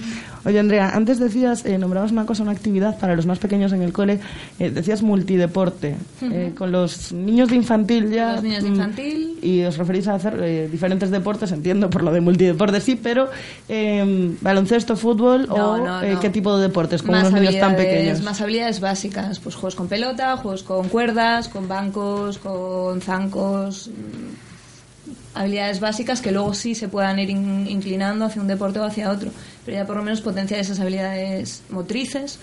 Oye, 0.45 0.61
Andrea, 0.61 0.91
antes 0.95 1.19
decías, 1.19 1.67
eh, 1.67 1.79
nombrabas 1.79 2.13
una 2.13 2.25
cosa, 2.25 2.45
una 2.45 2.53
actividad 2.53 2.97
para 3.01 3.17
los 3.17 3.27
más 3.27 3.41
pequeños 3.41 3.73
en 3.73 3.83
el 3.83 3.93
cole, 3.93 4.21
eh, 4.61 4.71
decías 4.71 5.03
multideporte. 5.03 5.97
Eh, 6.23 6.53
con 6.57 6.71
los 6.71 7.13
niños 7.13 7.49
de 7.49 7.57
infantil 7.57 8.11
ya. 8.13 8.35
Los 8.35 8.45
niños 8.45 8.63
de 8.63 8.71
mm, 8.71 8.75
infantil. 8.75 9.39
Y 9.43 9.65
os 9.65 9.77
referís 9.77 10.07
a 10.07 10.15
hacer 10.15 10.39
eh, 10.41 10.69
diferentes 10.71 11.11
deportes, 11.11 11.51
entiendo 11.51 11.91
por 11.91 12.05
lo 12.05 12.13
de 12.13 12.21
multideporte, 12.21 12.81
sí, 12.81 12.95
pero 12.95 13.29
eh, 13.69 14.37
baloncesto, 14.41 14.95
fútbol 14.97 15.49
No, 15.49 15.55
o 15.55 15.79
no, 15.79 16.03
no. 16.03 16.21
qué 16.21 16.31
tipo 16.31 16.57
de 16.57 16.69
deportes 16.69 17.03
con 17.03 17.11
más 17.11 17.27
unos 17.29 17.41
niños 17.41 17.59
tan 17.59 17.75
pequeños. 17.75 18.23
Más 18.23 18.41
habilidades 18.41 18.79
básicas, 18.79 19.41
pues 19.41 19.57
juegos 19.57 19.75
con 19.75 19.89
pelota, 19.89 20.37
juegos 20.37 20.63
con 20.63 20.89
cuerdas, 20.89 21.49
con 21.49 21.67
bancos, 21.67 21.96
con 21.97 23.01
zancos, 23.01 23.89
mm, 23.89 25.39
habilidades 25.39 25.81
básicas 25.81 26.21
que 26.21 26.33
luego 26.33 26.55
sí 26.55 26.75
se 26.75 26.89
puedan 26.89 27.19
ir 27.19 27.31
in- 27.31 27.67
inclinando 27.69 28.25
hacia 28.25 28.41
un 28.43 28.49
deporte 28.49 28.79
o 28.81 28.85
hacia 28.85 29.11
otro, 29.11 29.31
pero 29.65 29.77
ya 29.77 29.87
por 29.87 29.97
lo 29.97 30.03
menos 30.03 30.21
potenciar 30.21 30.61
esas 30.61 30.81
habilidades 30.81 31.63
motrices 31.71 32.39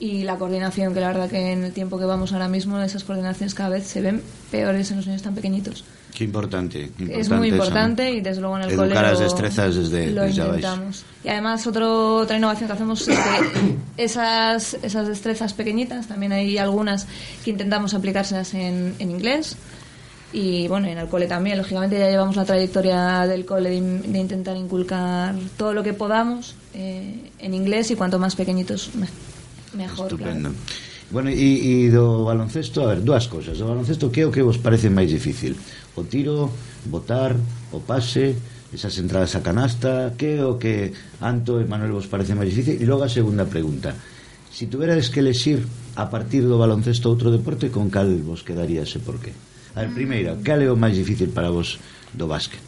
y 0.00 0.24
la 0.24 0.36
coordinación, 0.36 0.94
que 0.94 1.00
la 1.00 1.08
verdad 1.08 1.30
que 1.30 1.52
en 1.52 1.62
el 1.64 1.72
tiempo 1.72 1.98
que 1.98 2.04
vamos 2.04 2.32
ahora 2.32 2.48
mismo 2.48 2.80
esas 2.80 3.04
coordinaciones 3.04 3.54
cada 3.54 3.68
vez 3.70 3.86
se 3.86 4.00
ven 4.00 4.22
peores 4.50 4.90
en 4.90 4.96
los 4.98 5.06
niños 5.06 5.22
tan 5.22 5.34
pequeñitos. 5.34 5.84
Qué 6.14 6.24
importante. 6.24 6.90
qué 6.98 7.20
es 7.20 7.28
muy 7.30 7.48
importante 7.48 8.10
y 8.12 8.20
desde 8.20 8.40
luego 8.42 8.56
en 8.58 8.62
el 8.64 8.70
Educar 8.70 8.86
cole 8.88 8.94
las 8.94 9.18
destrezas 9.20 9.74
desde- 9.74 10.10
lo 10.10 10.22
desde 10.22 10.44
intentamos. 10.44 11.04
Y 11.24 11.28
además 11.28 11.66
otro, 11.66 12.16
otra 12.16 12.36
innovación 12.36 12.66
que 12.68 12.72
hacemos 12.74 13.08
es 13.08 13.18
que 13.18 13.76
esas, 14.02 14.74
esas 14.82 15.08
destrezas 15.08 15.54
pequeñitas, 15.54 16.06
también 16.08 16.32
hay 16.32 16.58
algunas 16.58 17.06
que 17.44 17.50
intentamos 17.50 17.94
aplicárselas 17.94 18.52
en, 18.54 18.94
en 18.98 19.10
inglés 19.10 19.56
y 20.34 20.66
bueno, 20.68 20.86
en 20.88 20.98
el 20.98 21.08
cole 21.08 21.26
también. 21.26 21.58
Lógicamente 21.58 21.98
ya 21.98 22.08
llevamos 22.10 22.36
la 22.36 22.44
trayectoria 22.44 23.26
del 23.26 23.44
cole 23.44 23.70
de, 23.70 23.76
in- 23.76 24.12
de 24.12 24.18
intentar 24.18 24.56
inculcar 24.56 25.34
todo 25.56 25.72
lo 25.72 25.82
que 25.82 25.92
podamos 25.94 26.54
eh, 26.74 27.30
en 27.38 27.54
inglés 27.54 27.90
y 27.90 27.96
cuanto 27.96 28.18
más 28.18 28.34
pequeñitos 28.36 28.90
me- 28.94 29.08
mejor. 29.76 30.16
claro. 30.16 30.52
Bueno, 31.12 31.28
e, 31.28 31.84
e 31.84 31.92
do 31.92 32.24
baloncesto, 32.24 32.80
a 32.80 32.96
ver, 32.96 33.04
dúas 33.04 33.28
cousas. 33.28 33.60
Do 33.60 33.68
baloncesto 33.68 34.08
que 34.08 34.24
é 34.24 34.26
o 34.26 34.32
que 34.32 34.40
vos 34.40 34.56
parece 34.64 34.88
máis 34.88 35.12
difícil? 35.12 35.52
O 35.92 36.08
tiro, 36.08 36.48
botar, 36.88 37.36
o 37.68 37.84
pase, 37.84 38.32
esas 38.72 38.96
entradas 38.96 39.36
a 39.36 39.44
canasta, 39.44 40.16
que 40.16 40.40
é 40.40 40.42
o 40.42 40.56
que 40.56 40.88
Anto 41.20 41.60
e 41.60 41.68
Manuel 41.68 42.00
vos 42.00 42.08
parece 42.08 42.32
máis 42.32 42.48
difícil? 42.48 42.80
E 42.80 42.88
logo 42.88 43.04
a 43.04 43.12
segunda 43.12 43.44
pregunta. 43.44 43.92
Si 44.48 44.72
tuverades 44.72 45.12
que 45.12 45.20
lexir 45.20 45.60
a 46.00 46.08
partir 46.08 46.48
do 46.48 46.56
baloncesto 46.56 47.12
outro 47.12 47.28
deporte, 47.28 47.68
con 47.68 47.92
cal 47.92 48.08
vos 48.24 48.40
quedaríase 48.40 49.04
por 49.04 49.20
qué? 49.20 49.36
A 49.76 49.84
ver, 49.84 49.92
primeira, 49.92 50.32
mm. 50.32 50.40
cal 50.40 50.64
é 50.64 50.72
o 50.72 50.80
máis 50.80 50.96
difícil 50.96 51.28
para 51.36 51.52
vos 51.52 51.76
do 52.16 52.24
básquet? 52.24 52.64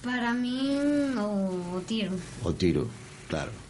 Para 0.00 0.32
min 0.32 1.12
o 1.20 1.76
tiro. 1.84 2.16
O 2.40 2.56
tiro, 2.56 2.88
claro. 3.28 3.63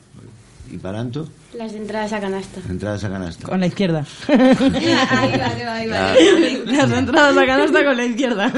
E 0.73 0.79
para 0.81 0.99
Anto? 1.01 1.29
Las 1.53 1.73
entradas 1.77 2.13
a 2.13 2.21
canasta. 2.21 2.59
Entradas 2.69 3.05
a 3.05 3.11
canasta. 3.13 3.45
Con 3.47 3.61
la 3.61 3.67
izquierda. 3.69 4.07
ahí 4.29 5.33
va, 5.39 5.51
que 5.55 5.65
va, 5.65 5.75
ahí 5.77 5.89
va. 5.89 6.15
Las 6.73 6.91
entradas 6.91 7.37
a 7.37 7.45
canasta 7.47 7.85
con 7.85 7.97
la 7.97 8.05
izquierda. 8.07 8.49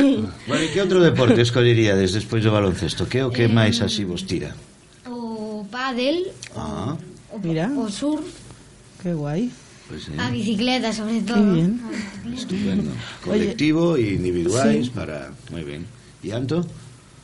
Bueno, 0.47 0.63
e 0.63 0.71
que 0.71 0.79
outro 0.81 1.03
deporte 1.03 1.43
escolleríades 1.43 2.15
despois 2.15 2.41
do 2.47 2.55
baloncesto? 2.55 3.05
Que 3.11 3.27
o 3.27 3.31
que 3.35 3.51
máis 3.51 3.83
así 3.83 4.07
vos 4.07 4.23
tira? 4.25 4.55
O 5.11 5.67
pádel, 5.69 6.31
Ah, 6.55 6.95
o, 7.35 7.37
Mira. 7.43 7.69
o 7.75 7.91
surf, 7.91 8.25
Qué 9.03 9.13
guay. 9.13 9.51
pues, 9.91 10.09
eh, 10.09 10.17
a 10.17 10.31
bicicleta 10.31 10.95
sobre 10.95 11.21
todo. 11.27 11.43
Qué 11.43 11.53
bien. 11.59 11.83
estupendo. 12.33 12.91
Colectivo 13.23 13.99
e 13.99 14.15
individuais 14.15 14.89
para... 14.95 15.35
Moi 15.51 15.63
ben. 15.67 15.83
E 16.23 16.31
Anto? 16.33 16.65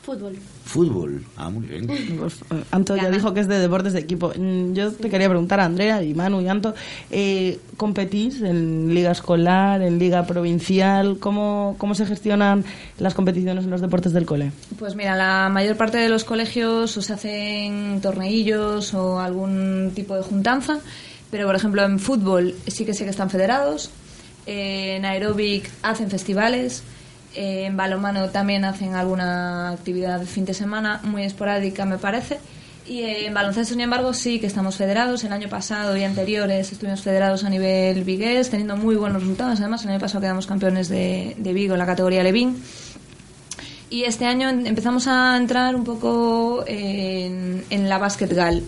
Fútbol. 0.03 0.35
Fútbol. 0.65 1.23
Ah, 1.35 1.49
moi 1.49 1.61
ben. 1.67 1.85
Pues, 1.87 2.39
eh, 2.49 2.63
Anto 2.71 2.95
ya 2.95 3.11
dijo 3.11 3.33
que 3.33 3.41
es 3.41 3.47
de 3.47 3.59
deportes 3.59 3.93
de 3.93 3.99
equipo. 3.99 4.31
Mm, 4.35 4.73
Yo 4.73 4.91
te 4.91 5.09
quería 5.09 5.27
preguntar 5.27 5.59
a 5.59 5.65
Andrea 5.65 6.01
y 6.01 6.13
Manu 6.13 6.39
y 6.41 6.47
Anto, 6.47 6.73
eh, 7.11 7.59
¿competís 7.75 8.41
en 8.41 8.93
liga 8.93 9.11
escolar, 9.11 9.81
en 9.81 9.99
liga 9.99 10.25
provincial? 10.25 11.17
¿Cómo, 11.19 11.75
¿Cómo 11.77 11.95
se 11.95 12.05
gestionan 12.05 12.63
las 12.97 13.13
competiciones 13.13 13.65
en 13.65 13.71
los 13.71 13.81
deportes 13.81 14.13
del 14.13 14.25
cole? 14.25 14.51
Pues 14.79 14.95
mira, 14.95 15.15
la 15.17 15.49
mayor 15.49 15.75
parte 15.75 15.97
de 15.97 16.07
los 16.09 16.23
colegios 16.23 16.95
o 16.95 17.01
se 17.01 17.13
hacen 17.13 17.99
torneillos 18.01 18.93
o 18.93 19.19
algún 19.19 19.91
tipo 19.93 20.15
de 20.15 20.23
juntanza, 20.23 20.79
pero 21.29 21.45
por 21.45 21.55
ejemplo 21.55 21.83
en 21.83 21.99
fútbol 21.99 22.55
sí 22.67 22.85
que 22.85 22.93
sé 22.93 23.03
que 23.03 23.09
están 23.09 23.29
federados, 23.29 23.91
eh, 24.45 24.95
en 24.95 25.05
aeróbic 25.05 25.69
hacen 25.83 26.09
festivales, 26.09 26.83
eh, 27.35 27.65
en 27.65 27.77
balonmano 27.77 28.29
también 28.29 28.65
hacen 28.65 28.95
alguna 28.95 29.69
actividad 29.69 30.19
de 30.19 30.25
fin 30.25 30.45
de 30.45 30.53
semana, 30.53 30.99
muy 31.03 31.23
esporádica 31.23 31.85
me 31.85 31.97
parece, 31.97 32.39
y 32.85 33.01
eh, 33.01 33.27
en 33.27 33.33
baloncesto, 33.33 33.73
sin 33.73 33.81
embargo, 33.81 34.13
sí 34.13 34.39
que 34.39 34.47
estamos 34.47 34.75
federados. 34.75 35.23
El 35.23 35.31
año 35.31 35.47
pasado 35.47 35.95
y 35.95 36.03
anteriores 36.03 36.71
estuvimos 36.71 37.01
federados 37.01 37.43
a 37.43 37.49
nivel 37.49 38.03
vigués, 38.03 38.49
teniendo 38.49 38.75
muy 38.75 38.95
buenos 38.95 39.21
resultados. 39.21 39.59
Además, 39.59 39.83
el 39.83 39.91
año 39.91 39.99
pasado 39.99 40.21
quedamos 40.21 40.47
campeones 40.47 40.89
de, 40.89 41.35
de 41.37 41.53
Vigo 41.53 41.73
en 41.73 41.79
la 41.79 41.85
categoría 41.85 42.23
Levín. 42.23 42.61
Y 43.89 44.03
este 44.03 44.25
año 44.25 44.49
empezamos 44.49 45.07
a 45.07 45.37
entrar 45.37 45.75
un 45.75 45.83
poco 45.83 46.63
en, 46.67 47.63
en 47.69 47.89
la 47.89 47.99
basketball, 47.99 48.63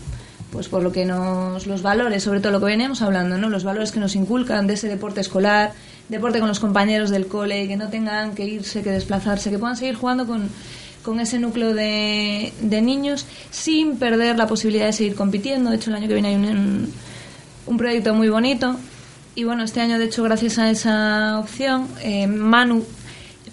pues 0.52 0.68
por 0.68 0.84
lo 0.84 0.92
que 0.92 1.04
nos 1.04 1.66
los 1.66 1.82
valores, 1.82 2.22
sobre 2.24 2.40
todo 2.40 2.52
lo 2.52 2.60
que 2.60 2.68
veníamos 2.68 3.02
hablando, 3.02 3.38
¿no? 3.38 3.50
Los 3.50 3.64
valores 3.64 3.92
que 3.92 4.00
nos 4.00 4.16
inculcan 4.16 4.68
de 4.68 4.76
ese 4.76 4.88
deporte 4.88 5.22
escolar, 5.22 5.74
deporte 6.10 6.40
con 6.40 6.48
los 6.48 6.60
compañeros 6.60 7.10
del 7.10 7.28
cole, 7.28 7.68
que 7.68 7.78
no 7.78 7.90
tengan 7.90 8.36
que 8.36 8.46
irse, 8.46 8.82
que 8.84 8.92
desplazarse, 8.92 9.50
que 9.50 9.58
puedan 9.58 9.76
seguir 9.76 9.96
jugando 9.96 10.28
con, 10.28 10.50
con 11.04 11.20
ese 11.20 11.40
núcleo 11.40 11.74
de, 11.74 12.54
de 12.62 12.82
niños 12.82 13.26
sin 13.52 13.98
perder 13.98 14.38
la 14.38 14.48
posibilidad 14.48 14.86
de 14.86 14.94
seguir 14.94 15.16
compitiendo. 15.16 15.70
De 15.70 15.78
hecho, 15.78 15.90
el 15.90 15.96
año 15.96 16.08
que 16.08 16.14
viene 16.14 16.30
hay 16.30 16.36
un, 16.36 16.92
un 17.66 17.78
proyecto 17.78 18.14
muy 18.14 18.30
bonito. 18.30 18.76
Y 19.36 19.44
bueno, 19.44 19.64
este 19.64 19.82
año, 19.82 20.00
de 20.00 20.06
hecho, 20.06 20.24
gracias 20.24 20.60
a 20.60 20.70
esa 20.70 21.40
opción, 21.40 21.88
eh, 22.02 22.26
Manu 22.28 22.86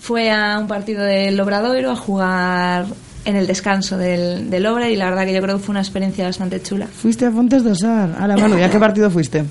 fue 0.01 0.31
a 0.31 0.59
un 0.59 0.69
partido 0.69 1.03
del 1.03 1.41
Obradoiro 1.41 1.91
a 1.91 1.97
jugar 1.97 2.87
en 3.25 3.37
el 3.37 3.47
descanso 3.47 3.97
del, 3.97 4.51
del 4.51 4.67
Obra 4.67 4.91
y 4.91 4.97
la 4.97 5.07
verdad 5.07 5.25
que 5.25 5.33
yo 5.33 5.41
creo 5.41 5.57
que 5.59 5.63
fue 5.65 5.73
una 5.73 5.81
experiencia 5.81 6.25
bastante 6.25 6.61
chula. 6.61 6.87
Fuiste 6.87 7.27
a 7.27 7.31
Fontes 7.31 7.65
de 7.65 7.73
Osar. 7.73 8.17
A 8.19 8.27
la 8.27 8.37
mano, 8.37 8.59
¿y 8.59 8.63
a 8.63 8.71
qué 8.71 8.79
partido 8.79 9.11
fuiste? 9.11 9.45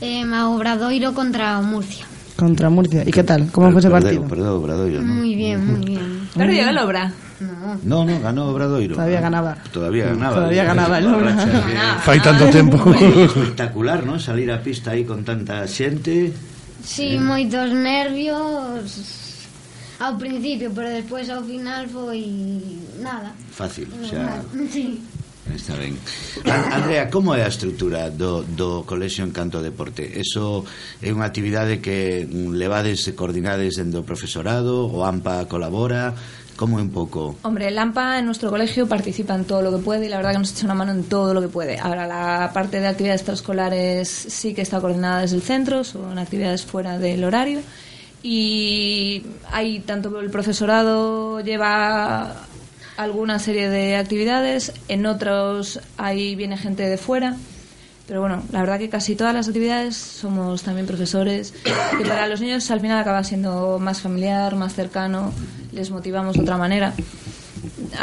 Eh, 0.00 0.22
a 0.32 0.48
Obradoiro 0.48 1.14
contra 1.14 1.60
Murcia. 1.60 2.06
Contra 2.36 2.68
Murcia. 2.68 3.02
¿Y 3.06 3.10
qué 3.10 3.24
tal? 3.24 3.50
¿Cómo 3.50 3.70
fue 3.70 3.80
ese 3.80 3.90
partido? 3.90 4.22
Perdón, 4.28 4.48
Obradoiro. 4.48 5.02
¿no? 5.02 5.14
Muy 5.14 5.34
bien, 5.34 5.66
muy 5.66 5.84
bien. 5.84 6.28
¿Perdió 6.34 6.68
el 6.68 6.78
Obra? 6.78 7.12
No. 7.40 8.04
no, 8.04 8.04
no, 8.04 8.20
ganó 8.20 8.46
Obradoiro. 8.48 8.94
Todavía 8.94 9.20
ganaba. 9.20 9.56
Todavía 9.72 10.06
ganaba. 10.06 10.34
Todavía 10.34 10.64
ganaba 10.64 10.98
el 10.98 11.06
Obra. 11.06 11.36
Fai 12.04 12.20
tanto 12.20 12.46
tempo. 12.48 12.92
Espectacular, 12.92 14.04
¿no? 14.04 14.18
Salir 14.18 14.50
a 14.52 14.62
pista 14.62 14.92
aí 14.92 15.04
con 15.04 15.24
tanta 15.24 15.66
xente. 15.66 16.32
Sí, 16.84 17.16
eh. 17.16 17.20
moitos 17.20 17.72
nervios 17.72 18.84
ao 19.98 20.14
principio, 20.16 20.70
pero 20.70 20.88
despois 20.88 21.28
ao 21.28 21.42
final 21.42 21.88
foi 21.88 22.24
nada. 23.00 23.32
Fácil, 23.50 23.88
o 23.90 24.04
sea. 24.06 24.44
Sí. 24.70 25.00
Está 25.54 25.76
ben. 25.76 25.94
Andrea, 26.44 27.08
como 27.10 27.34
é 27.34 27.46
a 27.46 27.50
estrutura 27.50 28.10
do, 28.10 28.42
do 28.42 28.82
Colexio 28.82 29.22
Encanto 29.22 29.62
Deporte? 29.62 30.02
Eso 30.02 30.66
é 30.98 31.14
unha 31.14 31.28
actividade 31.30 31.78
que 31.78 32.26
mm, 32.26 32.58
levades 32.58 33.06
e 33.06 33.14
coordinades 33.14 33.78
dentro 33.78 34.02
do 34.02 34.08
profesorado, 34.08 34.90
o 34.90 35.06
AMPA 35.06 35.46
colabora, 35.46 36.18
como 36.56 36.76
un 36.76 36.90
pouco? 36.90 37.36
Hombre, 37.42 37.68
el 37.68 37.78
AMPA 37.78 38.18
en 38.18 38.26
nuestro 38.26 38.50
colegio 38.50 38.88
participa 38.88 39.34
en 39.34 39.44
todo 39.44 39.62
lo 39.62 39.70
que 39.70 39.78
puede 39.78 40.06
y 40.06 40.08
la 40.08 40.16
verdad 40.16 40.32
que 40.32 40.38
nos 40.38 40.52
echa 40.52 40.64
una 40.64 40.74
mano 40.74 40.92
en 40.92 41.04
todo 41.04 41.32
lo 41.32 41.40
que 41.40 41.48
puede. 41.48 41.78
Ahora, 41.78 42.06
la 42.06 42.50
parte 42.52 42.80
de 42.80 42.88
actividades 42.88 43.20
extraescolares 43.20 44.08
sí 44.08 44.54
que 44.54 44.62
está 44.62 44.80
coordinada 44.80 45.20
desde 45.22 45.36
el 45.36 45.42
centro, 45.42 45.84
son 45.84 46.18
actividades 46.18 46.64
fuera 46.64 46.98
del 46.98 47.22
horario 47.22 47.60
y 48.22 49.22
hay 49.52 49.80
tanto 49.80 50.18
el 50.18 50.30
profesorado 50.30 51.40
lleva 51.40 52.34
alguna 52.96 53.38
serie 53.38 53.68
de 53.68 53.96
actividades, 53.96 54.72
en 54.88 55.06
otros 55.06 55.80
ahí 55.96 56.34
viene 56.34 56.56
gente 56.56 56.82
de 56.88 56.96
fuera. 56.98 57.36
Pero 58.06 58.20
bueno, 58.20 58.44
la 58.52 58.60
verdad 58.60 58.78
que 58.78 58.88
casi 58.88 59.16
todas 59.16 59.34
las 59.34 59.48
actividades 59.48 59.96
somos 59.96 60.62
también 60.62 60.86
profesores, 60.86 61.52
que 61.98 62.04
para 62.04 62.28
los 62.28 62.40
niños 62.40 62.70
al 62.70 62.80
final 62.80 62.98
acaba 63.00 63.24
siendo 63.24 63.78
más 63.80 64.00
familiar, 64.00 64.54
más 64.54 64.74
cercano, 64.74 65.32
les 65.72 65.90
motivamos 65.90 66.36
de 66.36 66.42
otra 66.42 66.56
manera. 66.56 66.94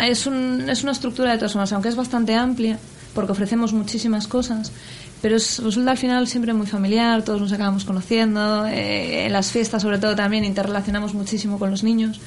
Es, 0.06 0.28
un- 0.28 0.70
es 0.70 0.84
una 0.84 0.92
estructura 0.92 1.32
de 1.32 1.38
todas 1.38 1.54
formas, 1.54 1.72
aunque 1.72 1.88
es 1.90 1.96
bastante 1.96 2.36
amplia, 2.36 2.78
porque 3.14 3.32
ofrecemos 3.32 3.72
muchísimas 3.72 4.28
cosas, 4.28 4.74
pero 5.22 5.38
es- 5.38 5.60
resulta 5.64 5.92
al 5.92 5.98
final 5.98 6.28
siempre 6.28 6.52
muy 6.54 6.68
familiar, 6.68 7.24
todos 7.24 7.40
nos 7.40 7.54
acabamos 7.54 7.86
conociendo, 7.86 8.66
eh, 8.68 9.26
en 9.28 9.32
las 9.32 9.52
fiestas 9.52 9.82
sobre 9.84 10.00
todo 10.00 10.16
también 10.18 10.44
interrelacionamos 10.44 11.14
muchísimo 11.14 11.60
con 11.60 11.72
los 11.72 11.82
niños. 11.84 12.20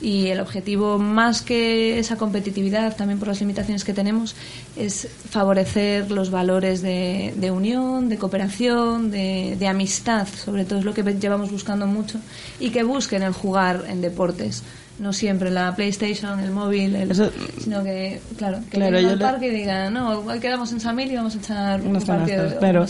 Y 0.00 0.28
el 0.28 0.40
objetivo, 0.40 0.98
más 0.98 1.42
que 1.42 1.98
esa 1.98 2.16
competitividad, 2.16 2.96
también 2.96 3.18
por 3.18 3.28
las 3.28 3.40
limitaciones 3.40 3.84
que 3.84 3.92
tenemos, 3.92 4.36
es 4.76 5.08
favorecer 5.30 6.10
los 6.10 6.30
valores 6.30 6.82
de, 6.82 7.50
unión, 7.52 8.08
de 8.08 8.16
cooperación, 8.16 9.10
de, 9.10 9.56
de 9.58 9.66
amistad, 9.66 10.28
sobre 10.28 10.64
todo 10.64 10.78
es 10.78 10.84
lo 10.84 10.94
que 10.94 11.02
llevamos 11.02 11.50
buscando 11.50 11.86
mucho, 11.86 12.20
y 12.60 12.70
que 12.70 12.84
busquen 12.84 13.22
el 13.22 13.32
jugar 13.32 13.86
en 13.88 14.00
deportes 14.00 14.62
no 14.98 15.12
siempre 15.12 15.50
la 15.50 15.74
PlayStation, 15.76 16.40
el 16.40 16.50
móvil, 16.50 16.94
el, 16.96 17.14
sino 17.62 17.84
que, 17.84 18.20
claro, 18.36 18.58
que 18.70 18.78
Claro, 18.78 18.96
al 18.98 19.06
le- 19.18 19.24
parque 19.24 19.46
y 19.46 19.50
digan, 19.50 19.94
no, 19.94 20.24
quedamos 20.40 20.72
en 20.72 20.80
Samil 20.80 21.12
y 21.12 21.16
vamos 21.16 21.34
a 21.36 21.38
echar 21.38 21.80
un 21.82 22.00
partido. 22.00 22.44
pero, 22.60 22.84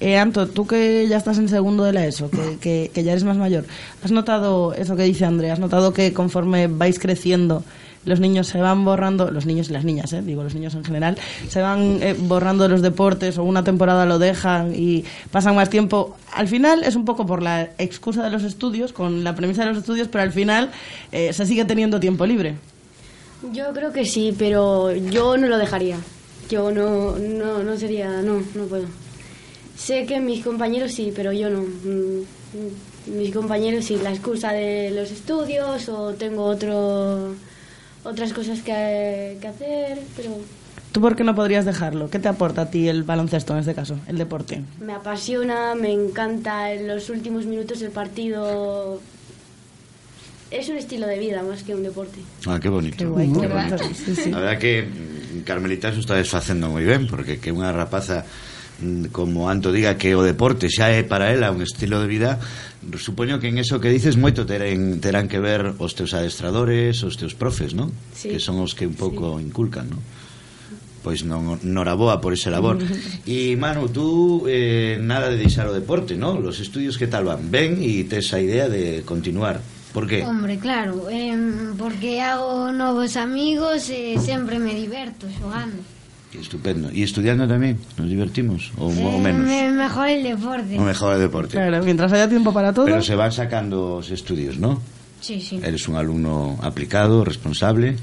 eh, 0.00 0.16
Anto, 0.16 0.46
tú 0.48 0.66
que 0.66 1.06
ya 1.08 1.16
estás 1.18 1.38
en 1.38 1.48
segundo 1.48 1.84
de 1.84 1.92
la 1.92 2.06
ESO, 2.06 2.30
que, 2.30 2.58
que, 2.60 2.90
que 2.94 3.02
ya 3.04 3.12
eres 3.12 3.24
más 3.24 3.36
mayor, 3.36 3.66
¿has 4.02 4.10
notado 4.10 4.72
eso 4.74 4.96
que 4.96 5.02
dice 5.02 5.24
Andrea? 5.24 5.52
¿Has 5.52 5.58
notado 5.60 5.92
que 5.92 6.12
conforme 6.12 6.66
vais 6.66 6.98
creciendo 6.98 7.62
los 8.04 8.20
niños 8.20 8.46
se 8.46 8.60
van 8.60 8.84
borrando, 8.84 9.30
los 9.30 9.46
niños 9.46 9.68
y 9.70 9.72
las 9.72 9.84
niñas, 9.84 10.12
eh, 10.12 10.22
digo 10.22 10.42
los 10.42 10.54
niños 10.54 10.74
en 10.74 10.84
general, 10.84 11.18
se 11.48 11.60
van 11.60 11.98
eh, 12.02 12.14
borrando 12.18 12.68
los 12.68 12.82
deportes 12.82 13.38
o 13.38 13.44
una 13.44 13.62
temporada 13.64 14.06
lo 14.06 14.18
dejan 14.18 14.74
y 14.74 15.04
pasan 15.30 15.54
más 15.54 15.70
tiempo? 15.70 16.16
Al 16.32 16.48
final 16.48 16.82
es 16.84 16.96
un 16.96 17.04
poco 17.04 17.26
por 17.26 17.42
la 17.42 17.70
excusa 17.78 18.22
de 18.22 18.30
los 18.30 18.42
estudios, 18.42 18.92
con 18.92 19.24
la 19.24 19.34
premisa 19.34 19.62
de 19.62 19.70
los 19.70 19.78
estudios, 19.78 20.08
pero 20.08 20.22
al 20.22 20.32
final 20.32 20.70
eh, 21.12 21.32
se 21.32 21.46
sigue 21.46 21.64
teniendo 21.64 22.00
tiempo 22.00 22.26
libre. 22.26 22.56
Yo 23.52 23.72
creo 23.72 23.92
que 23.92 24.04
sí, 24.04 24.34
pero 24.38 24.92
yo 24.92 25.36
no 25.36 25.48
lo 25.48 25.56
dejaría. 25.56 25.96
Yo 26.50 26.70
no, 26.70 27.16
no, 27.16 27.62
no 27.62 27.76
sería, 27.76 28.20
no, 28.22 28.42
no 28.54 28.64
puedo. 28.64 28.84
Sé 29.76 30.04
que 30.04 30.20
mis 30.20 30.44
compañeros 30.44 30.92
sí, 30.92 31.12
pero 31.14 31.32
yo 31.32 31.48
no. 31.48 31.60
Mm, 31.62 32.20
mm, 33.14 33.16
Mis 33.18 33.32
compañeros 33.32 33.86
sí, 33.86 33.96
la 34.02 34.10
excusa 34.10 34.52
de 34.52 34.90
los 34.90 35.10
estudios 35.10 35.88
o 35.88 36.12
tengo 36.12 36.44
otro, 36.44 37.34
otras 38.04 38.32
cosas 38.32 38.60
que, 38.60 39.38
que 39.40 39.48
hacer, 39.48 39.98
pero 40.16 40.30
¿Tú 40.92 41.00
por 41.00 41.14
qué 41.14 41.22
no 41.22 41.36
podrías 41.36 41.64
dejarlo? 41.64 42.10
¿Qué 42.10 42.18
te 42.18 42.26
aporta 42.26 42.62
a 42.62 42.70
ti 42.70 42.88
el 42.88 43.04
baloncesto 43.04 43.52
en 43.52 43.60
este 43.60 43.74
caso, 43.74 43.96
el 44.08 44.18
deporte? 44.18 44.62
me 44.80 44.92
apasiona, 44.94 45.74
me 45.76 45.92
encanta 45.92 46.72
en 46.72 46.88
los 46.88 47.10
últimos 47.10 47.46
minutos 47.46 47.78
del 47.78 47.92
partido. 47.92 49.00
Es 50.50 50.68
un 50.68 50.76
estilo 50.76 51.06
de 51.06 51.18
vida 51.20 51.44
más 51.44 51.62
que 51.62 51.76
un 51.76 51.84
deporte. 51.84 52.18
Ah, 52.44 52.58
qué 52.60 52.68
bonito. 52.68 52.96
Qué 52.98 53.04
guai, 53.06 53.28
Qué 53.28 53.40
qué 53.40 53.46
bonito. 53.46 53.76
guai. 53.78 53.94
Sí, 53.94 54.16
sí. 54.16 54.32
A 54.32 54.40
verdad 54.40 54.58
que 54.58 54.84
Carmelita 55.44 55.92
se 55.94 56.00
está 56.00 56.14
desfacendo 56.18 56.66
moi 56.68 56.82
ben, 56.82 57.06
porque 57.06 57.38
que 57.38 57.54
unha 57.54 57.70
rapaza 57.70 58.26
Mm, 58.80 59.12
como 59.12 59.52
Anto 59.52 59.72
diga 59.72 60.00
que 60.00 60.16
o 60.16 60.24
deporte 60.24 60.72
xa 60.72 60.88
é 60.88 61.04
para 61.04 61.28
ela 61.36 61.52
un 61.52 61.60
estilo 61.60 62.00
de 62.00 62.08
vida 62.08 62.40
supoño 62.96 63.36
que 63.36 63.52
en 63.52 63.60
eso 63.60 63.76
que 63.76 63.92
dices 63.92 64.16
moito 64.16 64.48
terán, 64.48 65.04
terán 65.04 65.28
que 65.28 65.36
ver 65.36 65.76
os 65.76 65.92
teus 65.92 66.16
adestradores 66.16 67.04
os 67.04 67.20
teus 67.20 67.36
profes, 67.36 67.76
non? 67.76 67.92
Sí. 68.16 68.32
que 68.32 68.40
son 68.40 68.56
os 68.64 68.72
que 68.72 68.88
un 68.88 68.96
pouco 68.96 69.36
sí. 69.36 69.44
inculcan, 69.44 69.92
non? 69.92 70.00
pois 71.00 71.24
non 71.24 71.60
noraboa 71.64 72.20
por 72.20 72.32
ese 72.36 72.52
labor. 72.52 72.80
E 73.28 73.56
Manu, 73.56 73.88
tú 73.88 74.44
eh, 74.48 75.00
nada 75.00 75.28
de 75.32 75.40
deixar 75.40 75.68
o 75.68 75.76
deporte, 75.76 76.16
non? 76.16 76.40
Los 76.40 76.60
estudios 76.60 76.96
que 76.96 77.08
tal 77.08 77.28
van? 77.28 77.52
Ben 77.52 77.80
e 77.80 78.04
tes 78.08 78.32
a 78.32 78.40
idea 78.40 78.68
de 78.68 79.04
continuar. 79.04 79.60
Por 79.92 80.06
qué? 80.06 80.22
Hombre, 80.22 80.56
claro, 80.56 81.10
eh, 81.10 81.36
porque 81.76 82.22
hago 82.22 82.70
novos 82.72 83.16
amigos 83.16 83.90
e 83.90 84.16
eh, 84.16 84.20
sempre 84.20 84.56
me 84.56 84.72
diverto 84.72 85.28
xogando. 85.28 85.99
Estupendo. 86.30 86.94
E 86.94 87.02
estudiando 87.02 87.42
tamén, 87.50 87.74
nos 87.98 88.06
divertimos 88.06 88.70
ou 88.78 88.94
eh, 88.94 89.02
o 89.02 89.18
menos. 89.18 89.42
Mejor 89.50 90.06
el 90.06 90.22
deporte. 90.22 90.78
O 90.78 90.82
mejor 90.86 91.18
el 91.18 91.26
deporte. 91.26 91.58
Claro, 91.58 91.82
mientras 91.82 92.14
haya 92.14 92.30
tiempo 92.30 92.54
para 92.54 92.70
todo. 92.70 92.86
Pero 92.86 93.02
se 93.02 93.18
van 93.18 93.34
sacando 93.34 93.98
os 93.98 94.14
estudios, 94.14 94.54
¿no? 94.54 94.78
Sí, 95.18 95.42
sí. 95.42 95.58
Eres 95.58 95.90
un 95.90 95.98
alumno 95.98 96.54
aplicado, 96.62 97.24
responsable. 97.24 97.98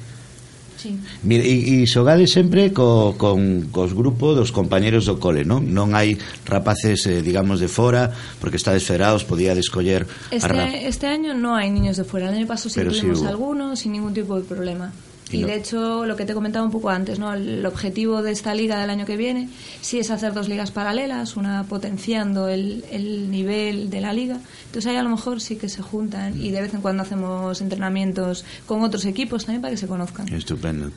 Sí. 0.75 0.99
Mire, 1.23 1.47
e, 1.47 1.81
e 1.81 1.87
xogades 1.89 2.29
sempre 2.35 2.69
co, 2.75 3.17
con 3.17 3.71
cos 3.73 3.95
grupos 3.95 4.37
dos 4.37 4.51
compañeros 4.53 5.09
do 5.09 5.17
cole, 5.17 5.41
non? 5.41 5.63
Non 5.73 5.95
hai 5.97 6.19
rapaces, 6.45 7.07
eh, 7.09 7.23
digamos, 7.23 7.63
de 7.63 7.71
fora, 7.71 8.13
porque 8.37 8.61
está 8.61 8.75
desferados, 8.75 9.25
podía 9.25 9.55
descoller... 9.55 10.05
Este, 10.29 10.51
a 10.51 10.67
este 10.85 11.07
año 11.09 11.33
non 11.33 11.57
hai 11.57 11.73
niños 11.73 11.97
de 11.97 12.05
fora, 12.05 12.29
el 12.29 12.37
año 12.37 12.45
pasado 12.45 12.69
sí 12.69 12.83
tuvimos 12.83 13.25
algunos 13.25 13.79
sin 13.79 13.95
ningún 13.97 14.13
tipo 14.13 14.37
de 14.37 14.45
problema. 14.45 14.93
Y 15.31 15.37
Y, 15.37 15.41
no- 15.41 15.47
de 15.47 15.55
hecho, 15.55 16.05
lo 16.05 16.15
que 16.15 16.25
te 16.25 16.33
comentaba 16.33 16.65
un 16.65 16.71
poco 16.71 16.89
antes, 16.89 17.19
¿no? 17.19 17.33
El 17.33 17.65
objetivo 17.65 18.21
de 18.21 18.31
esta 18.31 18.53
liga 18.55 18.79
del 18.79 18.89
año 18.89 19.05
que 19.05 19.17
viene 19.17 19.49
sí 19.81 19.99
es 19.99 20.09
hacer 20.09 20.33
dos 20.33 20.47
ligas 20.47 20.71
paralelas, 20.71 21.35
una 21.35 21.63
potenciando 21.63 22.47
el, 22.47 22.85
el 22.91 23.29
nivel 23.29 23.89
de 23.89 23.99
la 24.01 24.13
liga. 24.13 24.39
Entonces 24.67 24.85
ahí 24.91 24.95
a 24.95 25.03
lo 25.03 25.09
mejor 25.09 25.41
sí 25.41 25.55
que 25.57 25.67
se 25.69 25.81
juntan 25.81 26.39
y 26.41 26.51
de 26.51 26.61
vez 26.61 26.73
en 26.73 26.81
cuando 26.81 27.03
hacemos 27.03 27.59
entrenamientos 27.61 28.45
con 28.65 28.81
otros 28.83 29.05
equipos 29.05 29.45
también 29.45 29.61
para 29.61 29.71
que 29.71 29.77
se 29.77 29.87
conozcan. 29.87 30.27
Estupendo. 30.33 30.91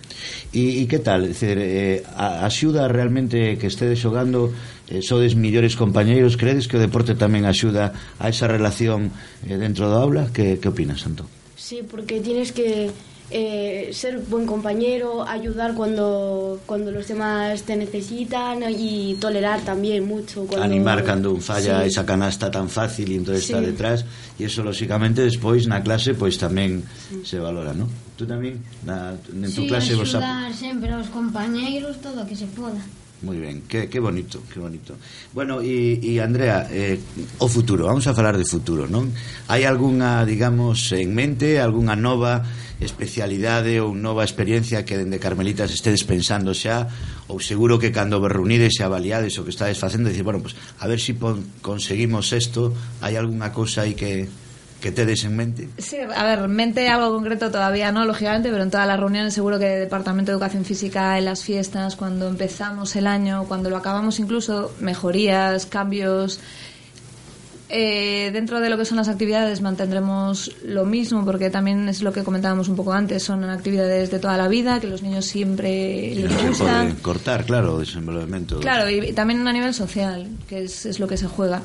E, 0.52 0.82
e 0.82 0.86
que 0.86 0.98
tal? 1.02 1.26
Dicer, 1.26 1.58
eh, 1.58 2.02
a- 2.14 2.46
axuda 2.46 2.86
realmente 2.86 3.58
que 3.58 3.66
estedes 3.66 3.98
xogando 3.98 4.52
eh, 4.90 5.02
sodes 5.02 5.34
millores 5.34 5.74
compañeiros 5.74 6.36
credes 6.36 6.66
que 6.66 6.78
o 6.78 6.82
deporte 6.82 7.14
tamén 7.14 7.46
axuda 7.46 7.94
a 8.18 8.26
esa 8.30 8.46
relación 8.50 9.10
eh, 9.46 9.58
dentro 9.58 9.86
do 9.90 9.98
aula? 9.98 10.30
Que, 10.34 10.58
que 10.62 10.66
opinas, 10.70 11.02
Santo? 11.02 11.26
Sí, 11.54 11.82
porque 11.86 12.18
tienes 12.24 12.50
que 12.50 12.90
eh, 13.30 13.90
ser 13.92 14.18
buen 14.18 14.44
compañero, 14.44 15.22
ayudar 15.26 15.74
cuando, 15.74 16.60
cuando 16.66 16.90
los 16.90 17.06
demás 17.06 17.62
te 17.62 17.76
necesitan 17.76 18.62
y 18.68 19.14
tolerar 19.20 19.60
también 19.60 20.06
mucho. 20.06 20.46
Cuando... 20.46 20.64
Animar 20.64 21.04
cando 21.04 21.32
un 21.32 21.40
falla 21.40 21.82
sí. 21.82 21.88
esa 21.88 22.04
canasta 22.04 22.50
tan 22.50 22.68
fácil 22.68 23.12
e 23.12 23.16
entonces 23.16 23.46
sí. 23.46 23.52
está 23.52 23.64
detrás 23.64 24.04
e 24.38 24.44
eso 24.44 24.62
lóxicamente 24.62 25.22
despois 25.22 25.70
na 25.70 25.78
clase 25.78 26.18
pois 26.18 26.34
tamén 26.36 26.82
sí. 26.82 27.22
se 27.22 27.38
valora, 27.38 27.70
¿no? 27.70 27.86
Tú 28.18 28.26
tamén 28.26 28.58
na, 28.82 29.14
en 29.14 29.50
tu 29.54 29.62
sí, 29.62 29.70
clase 29.70 29.94
vos... 29.94 30.10
Sí, 30.10 30.18
axudar 30.18 30.50
sempre 30.50 30.90
aos 30.90 31.08
compañeiros 31.14 32.02
todo 32.02 32.22
o 32.22 32.26
que 32.26 32.34
se 32.34 32.50
poda. 32.50 32.82
Moi 33.20 33.36
ben, 33.36 33.68
que, 33.68 33.92
que 33.92 34.00
bonito, 34.00 34.40
que 34.48 34.56
bonito. 34.56 34.96
Bueno, 35.36 35.60
e, 35.60 36.00
e 36.00 36.16
Andrea, 36.24 36.64
eh, 36.72 36.96
o 37.36 37.48
futuro, 37.52 37.84
vamos 37.84 38.08
a 38.08 38.16
falar 38.16 38.40
de 38.40 38.48
futuro, 38.48 38.88
non? 38.88 39.12
Hai 39.44 39.68
algunha, 39.68 40.24
digamos, 40.24 40.88
en 40.96 41.12
mente, 41.12 41.60
algunha 41.60 41.92
nova 41.92 42.40
especialidade 42.80 43.76
ou 43.76 43.92
nova 43.92 44.24
experiencia 44.24 44.88
que 44.88 44.96
dende 44.96 45.20
Carmelitas 45.20 45.68
estedes 45.68 46.00
pensando 46.08 46.56
xa 46.56 46.88
ou 47.28 47.36
seguro 47.36 47.76
que 47.76 47.92
cando 47.92 48.16
vos 48.16 48.32
reunides 48.32 48.80
e 48.80 48.82
avaliades 48.88 49.36
o 49.36 49.44
que 49.44 49.52
estades 49.52 49.76
facendo, 49.76 50.08
dicir, 50.08 50.24
bueno, 50.24 50.40
pues, 50.40 50.56
a 50.80 50.88
ver 50.88 50.96
se 50.96 51.12
si 51.12 51.20
conseguimos 51.60 52.32
isto, 52.32 52.72
hai 53.04 53.20
algunha 53.20 53.52
cousa 53.52 53.84
aí 53.84 53.92
que 53.92 54.32
que 54.80 54.90
tedes 54.90 55.24
en 55.24 55.36
mente? 55.36 55.68
Sí, 55.78 55.98
a 55.98 56.24
ver, 56.24 56.48
mente 56.48 56.88
algo 56.88 57.14
concreto 57.14 57.50
todavía 57.50 57.92
no, 57.92 58.04
lógicamente, 58.04 58.50
pero 58.50 58.62
en 58.62 58.70
todas 58.70 58.86
las 58.86 58.98
reuniones 58.98 59.34
seguro 59.34 59.58
que 59.58 59.66
Departamento 59.66 60.32
de 60.32 60.34
Educación 60.34 60.64
Física, 60.64 61.18
en 61.18 61.26
las 61.26 61.44
fiestas, 61.44 61.96
cuando 61.96 62.28
empezamos 62.28 62.96
el 62.96 63.06
año, 63.06 63.44
cuando 63.46 63.70
lo 63.70 63.76
acabamos 63.76 64.18
incluso, 64.18 64.72
mejorías, 64.80 65.66
cambios. 65.66 66.40
Eh, 67.72 68.30
dentro 68.32 68.58
de 68.58 68.68
lo 68.68 68.76
que 68.76 68.84
son 68.84 68.96
las 68.96 69.06
actividades 69.06 69.60
mantendremos 69.60 70.50
lo 70.64 70.84
mismo 70.84 71.24
porque 71.24 71.50
también 71.50 71.88
es 71.88 72.02
lo 72.02 72.12
que 72.12 72.24
comentábamos 72.24 72.68
un 72.68 72.74
poco 72.74 72.92
antes, 72.92 73.22
son 73.22 73.44
actividades 73.44 74.10
de 74.10 74.18
toda 74.18 74.36
la 74.36 74.48
vida 74.48 74.80
que 74.80 74.88
los 74.88 75.02
niños 75.02 75.26
siempre 75.26 76.12
les 76.16 76.32
se 76.32 76.48
gustan. 76.48 76.96
cortar, 76.96 77.44
claro, 77.44 77.74
o 77.74 77.78
desenvolvemento. 77.78 78.58
Claro, 78.58 78.90
y, 78.90 79.10
y 79.10 79.12
también 79.12 79.46
a 79.46 79.52
nivel 79.52 79.72
social, 79.72 80.26
que 80.48 80.64
es, 80.64 80.84
es 80.84 80.98
lo 80.98 81.06
que 81.06 81.16
se 81.16 81.28
juega. 81.28 81.62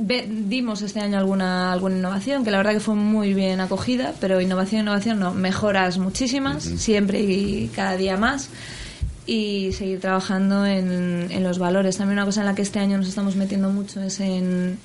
Dimos 0.00 0.82
este 0.82 1.00
año 1.00 1.18
alguna, 1.18 1.72
alguna 1.72 1.96
innovación, 1.96 2.44
que 2.44 2.50
la 2.50 2.56
verdad 2.56 2.72
que 2.72 2.80
fue 2.80 2.94
muy 2.94 3.34
bien 3.34 3.60
acogida, 3.60 4.14
pero 4.20 4.40
innovación, 4.40 4.82
innovación 4.82 5.20
no, 5.20 5.32
mejoras 5.32 5.98
muchísimas, 5.98 6.62
siempre 6.64 7.20
y 7.20 7.70
cada 7.74 7.96
día 7.96 8.16
más. 8.16 8.50
Y 9.26 9.72
seguir 9.72 10.00
trabajando 10.00 10.66
en, 10.66 11.28
en 11.30 11.42
los 11.44 11.58
valores. 11.58 11.96
También 11.96 12.18
una 12.18 12.24
cosa 12.24 12.40
en 12.40 12.46
la 12.46 12.54
que 12.54 12.62
este 12.62 12.80
año 12.80 12.98
nos 12.98 13.08
estamos 13.08 13.36
metiendo 13.36 13.70
mucho 13.70 14.02
es 14.02 14.18
en, 14.18 14.78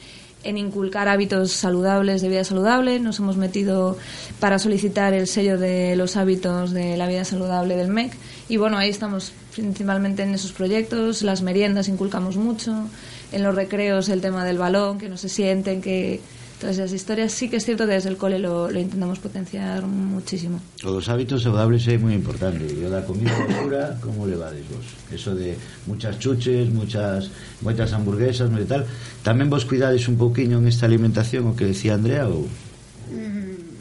en 0.45 0.57
inculcar 0.57 1.09
hábitos 1.09 1.51
saludables, 1.51 2.21
de 2.21 2.29
vida 2.29 2.43
saludable. 2.43 2.99
Nos 2.99 3.19
hemos 3.19 3.35
metido 3.35 3.97
para 4.39 4.59
solicitar 4.59 5.13
el 5.13 5.27
sello 5.27 5.57
de 5.57 5.95
los 5.95 6.15
hábitos 6.15 6.71
de 6.71 6.95
la 6.95 7.07
vida 7.07 7.25
saludable 7.25 7.75
del 7.75 7.89
MEC. 7.89 8.13
Y 8.47 8.57
bueno, 8.57 8.77
ahí 8.77 8.89
estamos 8.89 9.33
principalmente 9.53 10.23
en 10.23 10.33
esos 10.33 10.53
proyectos. 10.53 11.23
Las 11.23 11.41
meriendas 11.41 11.89
inculcamos 11.89 12.37
mucho. 12.37 12.87
En 13.31 13.43
los 13.43 13.55
recreos 13.55 14.07
el 14.07 14.21
tema 14.21 14.45
del 14.45 14.57
balón, 14.57 14.99
que 14.99 15.09
no 15.09 15.17
se 15.17 15.29
sienten, 15.29 15.81
que 15.81 16.21
todas 16.59 16.77
esas 16.77 16.91
historias. 16.93 17.31
Sí 17.31 17.49
que 17.49 17.57
es 17.57 17.65
cierto 17.65 17.85
que 17.85 17.93
desde 17.93 18.09
el 18.09 18.17
cole 18.17 18.39
lo, 18.39 18.71
lo 18.71 18.79
intentamos 18.79 19.19
potenciar 19.19 19.83
muchísimo. 19.85 20.59
O 20.83 20.91
dos 20.95 21.07
hábitos 21.09 21.43
saludables 21.43 21.83
é 21.91 21.99
moi 21.99 22.15
importante 22.15 22.63
E 22.65 22.83
o 22.83 22.89
da 22.89 23.03
comida 23.03 23.31
basura, 23.35 23.99
como 23.99 24.23
levades 24.25 24.63
vos? 24.71 24.85
Eso 25.11 25.35
de 25.35 25.55
muchas 25.85 26.15
chuches, 26.19 26.71
muchas 26.71 27.29
moitas 27.61 27.91
hamburguesas, 27.91 28.47
moi 28.49 28.63
tal 28.63 28.87
Tamén 29.25 29.51
vos 29.51 29.65
cuidades 29.67 30.07
un 30.07 30.15
pouquiño 30.15 30.57
en 30.61 30.67
esta 30.71 30.85
alimentación 30.87 31.45
O 31.49 31.53
que 31.57 31.67
decía 31.67 31.99
Andrea 31.99 32.25
ou, 32.31 32.47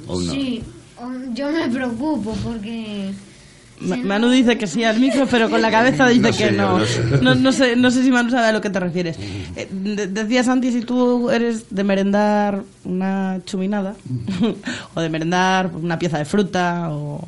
ou 0.08 0.18
non? 0.20 0.32
Sí, 0.34 0.60
o- 0.98 1.30
yo 1.34 1.50
me 1.50 1.68
preocupo 1.70 2.34
porque 2.42 3.10
Manu 4.04 4.30
dice 4.30 4.56
que 4.58 4.66
sí 4.66 4.84
al 4.84 4.98
micro, 5.00 5.26
pero 5.30 5.48
con 5.50 5.60
la 5.62 5.70
cabeza 5.70 6.08
dice 6.08 6.22
No 6.22 6.28
que 6.28 6.44
sé, 6.48 6.52
no. 6.52 6.78
yo 6.78 6.78
no 6.78 6.86
sé. 6.86 7.22
No, 7.22 7.34
no 7.34 7.52
sé, 7.52 7.76
no 7.76 7.90
sé 7.90 8.02
si 8.02 8.10
Manu 8.10 8.30
sabe 8.30 8.46
a 8.48 8.52
lo 8.52 8.60
que 8.60 8.70
te 8.70 8.80
refieres. 8.80 9.16
Eh, 9.56 9.68
de- 9.70 10.06
decías 10.08 10.46
Santi 10.46 10.72
si 10.72 10.80
tú 10.82 11.30
eres 11.30 11.66
de 11.70 11.84
merendar 11.84 12.62
una 12.84 13.40
chuminada 13.44 13.94
o 14.94 15.00
de 15.00 15.08
merendar 15.08 15.70
una 15.74 15.98
pieza 15.98 16.18
de 16.18 16.24
fruta 16.24 16.88
o 16.90 17.26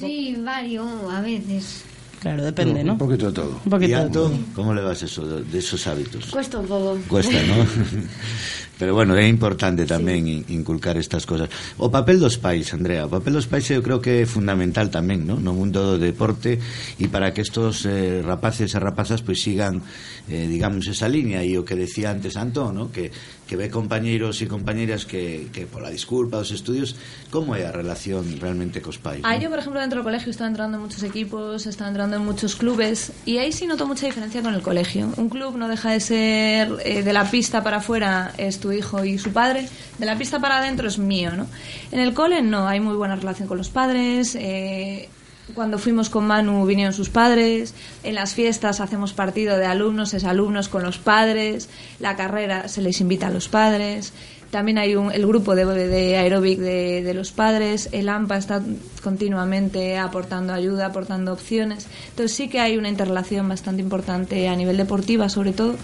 Sí, 0.00 0.36
varios 0.42 0.86
a 1.12 1.20
veces. 1.20 1.82
claro, 2.20 2.42
depende, 2.44 2.82
¿no? 2.84 2.92
Un 2.92 2.98
poquito 2.98 3.26
de 3.26 3.32
todo. 3.32 3.60
Un 3.64 3.70
poquito 3.70 3.98
¿Y 4.00 4.04
de 4.04 4.10
todo. 4.10 4.32
cómo 4.54 4.72
le 4.74 4.80
vas 4.82 5.02
eso, 5.02 5.26
de, 5.26 5.42
de 5.44 5.58
esos 5.58 5.86
hábitos? 5.86 6.26
Cuesta 6.26 6.58
un 6.58 6.66
poco. 6.66 6.98
Cuesta, 7.08 7.32
¿no? 7.42 7.54
Pero 8.82 8.98
bueno, 8.98 9.14
é 9.14 9.30
importante 9.30 9.86
tamén 9.86 10.26
in- 10.26 10.42
inculcar 10.50 10.98
estas 10.98 11.22
cosas. 11.22 11.46
O 11.78 11.86
papel 11.86 12.18
dos 12.18 12.34
pais, 12.34 12.74
Andrea, 12.74 13.06
o 13.06 13.10
papel 13.14 13.38
dos 13.38 13.46
pais 13.46 13.62
eu 13.70 13.78
creo 13.78 14.02
que 14.02 14.22
é 14.22 14.26
fundamental 14.26 14.90
tamén, 14.90 15.22
¿no? 15.22 15.38
no 15.38 15.54
mundo 15.54 15.94
do 15.94 16.02
deporte 16.02 16.58
e 16.98 17.06
para 17.06 17.30
que 17.30 17.46
estos 17.46 17.86
eh, 17.86 18.26
rapaces 18.26 18.74
e 18.74 18.78
rapazas 18.82 19.22
pois 19.22 19.38
sigan, 19.38 19.86
eh, 20.26 20.50
digamos, 20.50 20.90
esa 20.90 21.06
línea 21.06 21.46
e 21.46 21.54
o 21.54 21.62
que 21.62 21.78
decía 21.78 22.10
antes 22.10 22.34
Antón, 22.34 22.74
¿no? 22.74 22.90
que, 22.90 23.14
que 23.46 23.54
ve 23.54 23.70
compañeiros 23.70 24.42
e 24.42 24.50
compañeras 24.50 25.06
que, 25.06 25.46
que 25.54 25.70
pola 25.70 25.86
disculpa 25.86 26.42
dos 26.42 26.50
estudios, 26.50 26.98
como 27.30 27.54
é 27.54 27.62
a 27.62 27.70
relación 27.70 28.26
realmente 28.42 28.82
cos 28.82 28.98
pais? 28.98 29.22
Ah, 29.22 29.38
¿no? 29.38 29.46
yo, 29.46 29.46
por 29.46 29.62
ejemplo, 29.62 29.78
dentro 29.78 30.02
del 30.02 30.06
colegio 30.10 30.34
estaba 30.34 30.50
entrando 30.50 30.82
en 30.82 30.82
muchos 30.90 31.06
equipos, 31.06 31.70
estaba 31.70 31.86
entrando 31.86 32.18
en 32.18 32.26
muchos 32.26 32.58
clubes 32.58 33.14
y 33.30 33.38
ahí 33.38 33.54
sí 33.54 33.70
noto 33.70 33.86
mucha 33.86 34.10
diferencia 34.10 34.42
con 34.42 34.58
el 34.58 34.62
colegio. 34.66 35.14
Un 35.14 35.30
club 35.30 35.54
no 35.54 35.70
deja 35.70 35.94
de 35.94 36.00
ser 36.02 36.66
eh, 36.82 37.06
de 37.06 37.12
la 37.14 37.30
pista 37.30 37.62
para 37.62 37.78
afuera 37.78 38.34
es 38.42 38.58
hijo 38.72 39.04
y 39.04 39.18
su 39.18 39.32
padre, 39.32 39.68
de 39.98 40.06
la 40.06 40.16
pista 40.16 40.40
para 40.40 40.58
adentro 40.58 40.88
es 40.88 40.98
mío, 40.98 41.32
¿no? 41.36 41.46
En 41.90 42.00
el 42.00 42.14
cole 42.14 42.42
no, 42.42 42.66
hay 42.68 42.80
muy 42.80 42.96
buena 42.96 43.16
relación 43.16 43.48
con 43.48 43.58
los 43.58 43.70
padres. 43.70 44.34
eh, 44.34 45.08
cuando 45.54 45.78
fuimos 45.78 46.08
con 46.08 46.26
Manu 46.26 46.64
vinieron 46.64 46.94
sus 46.94 47.10
padres, 47.10 47.74
en 48.04 48.14
las 48.14 48.34
fiestas 48.34 48.80
hacemos 48.80 49.12
partido 49.12 49.56
de 49.58 49.66
alumnos, 49.66 50.14
es 50.14 50.24
alumnos 50.24 50.68
con 50.68 50.82
los 50.82 50.98
padres, 50.98 51.68
la 51.98 52.16
carrera 52.16 52.68
se 52.68 52.80
les 52.80 53.00
invita 53.00 53.26
a 53.26 53.30
los 53.30 53.48
padres, 53.48 54.12
también 54.52 54.76
hay 54.76 54.94
un, 54.96 55.10
el 55.10 55.26
grupo 55.26 55.54
de, 55.54 55.64
de 55.64 56.16
aeróbic 56.18 56.58
de, 56.58 57.02
de 57.02 57.14
los 57.14 57.32
padres, 57.32 57.88
el 57.90 58.10
AMPA 58.10 58.36
está 58.36 58.62
continuamente 59.02 59.96
aportando 59.96 60.52
ayuda, 60.52 60.86
aportando 60.86 61.32
opciones, 61.32 61.86
entonces 62.10 62.36
sí 62.36 62.48
que 62.48 62.60
hay 62.60 62.76
una 62.76 62.90
interrelación 62.90 63.48
bastante 63.48 63.80
importante 63.80 64.48
a 64.48 64.54
nivel 64.54 64.76
deportiva 64.76 65.30
sobre 65.30 65.54
todo 65.54 65.76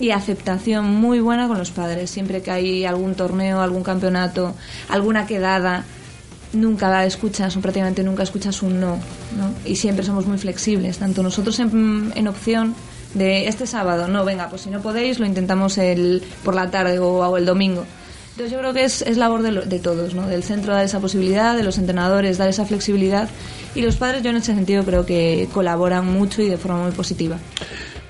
y 0.00 0.10
aceptación 0.10 0.86
muy 0.86 1.20
buena 1.20 1.46
con 1.46 1.58
los 1.58 1.70
padres, 1.70 2.10
siempre 2.10 2.42
que 2.42 2.50
hay 2.50 2.84
algún 2.84 3.14
torneo, 3.14 3.60
algún 3.60 3.84
campeonato, 3.84 4.56
alguna 4.88 5.24
quedada, 5.28 5.84
nunca 6.52 7.06
escuchas 7.06 7.56
o 7.56 7.60
prácticamente 7.60 8.02
nunca 8.02 8.24
escuchas 8.24 8.64
un 8.64 8.80
no, 8.80 8.96
¿no? 9.36 9.54
Y 9.64 9.76
siempre 9.76 10.04
somos 10.04 10.26
muy 10.26 10.38
flexibles, 10.38 10.98
tanto 10.98 11.22
nosotros 11.22 11.60
en, 11.60 12.12
en 12.16 12.26
opción 12.26 12.74
de 13.14 13.46
este 13.46 13.68
sábado, 13.68 14.08
no, 14.08 14.24
venga, 14.24 14.48
pues 14.48 14.62
si 14.62 14.70
no 14.70 14.80
podéis 14.80 15.20
lo 15.20 15.26
intentamos 15.26 15.78
el 15.78 16.20
por 16.42 16.56
la 16.56 16.68
tarde 16.68 16.98
o 16.98 17.36
el 17.36 17.46
domingo. 17.46 17.86
Entonces 18.38 18.52
yo 18.52 18.60
creo 18.60 18.72
que 18.72 18.84
es, 18.84 19.02
es 19.02 19.16
labor 19.16 19.42
de, 19.42 19.50
lo- 19.50 19.62
de 19.62 19.80
todos, 19.80 20.14
¿no? 20.14 20.28
Del 20.28 20.44
centro 20.44 20.72
dar 20.72 20.84
esa 20.84 21.00
posibilidad, 21.00 21.56
de 21.56 21.64
los 21.64 21.76
entrenadores 21.76 22.38
dar 22.38 22.48
esa 22.48 22.64
flexibilidad 22.64 23.28
y 23.74 23.82
los 23.82 23.96
padres 23.96 24.22
yo 24.22 24.30
en 24.30 24.36
ese 24.36 24.54
sentido 24.54 24.84
creo 24.84 25.04
que 25.04 25.48
colaboran 25.52 26.06
mucho 26.06 26.40
y 26.40 26.48
de 26.48 26.56
forma 26.56 26.84
muy 26.84 26.92
positiva. 26.92 27.36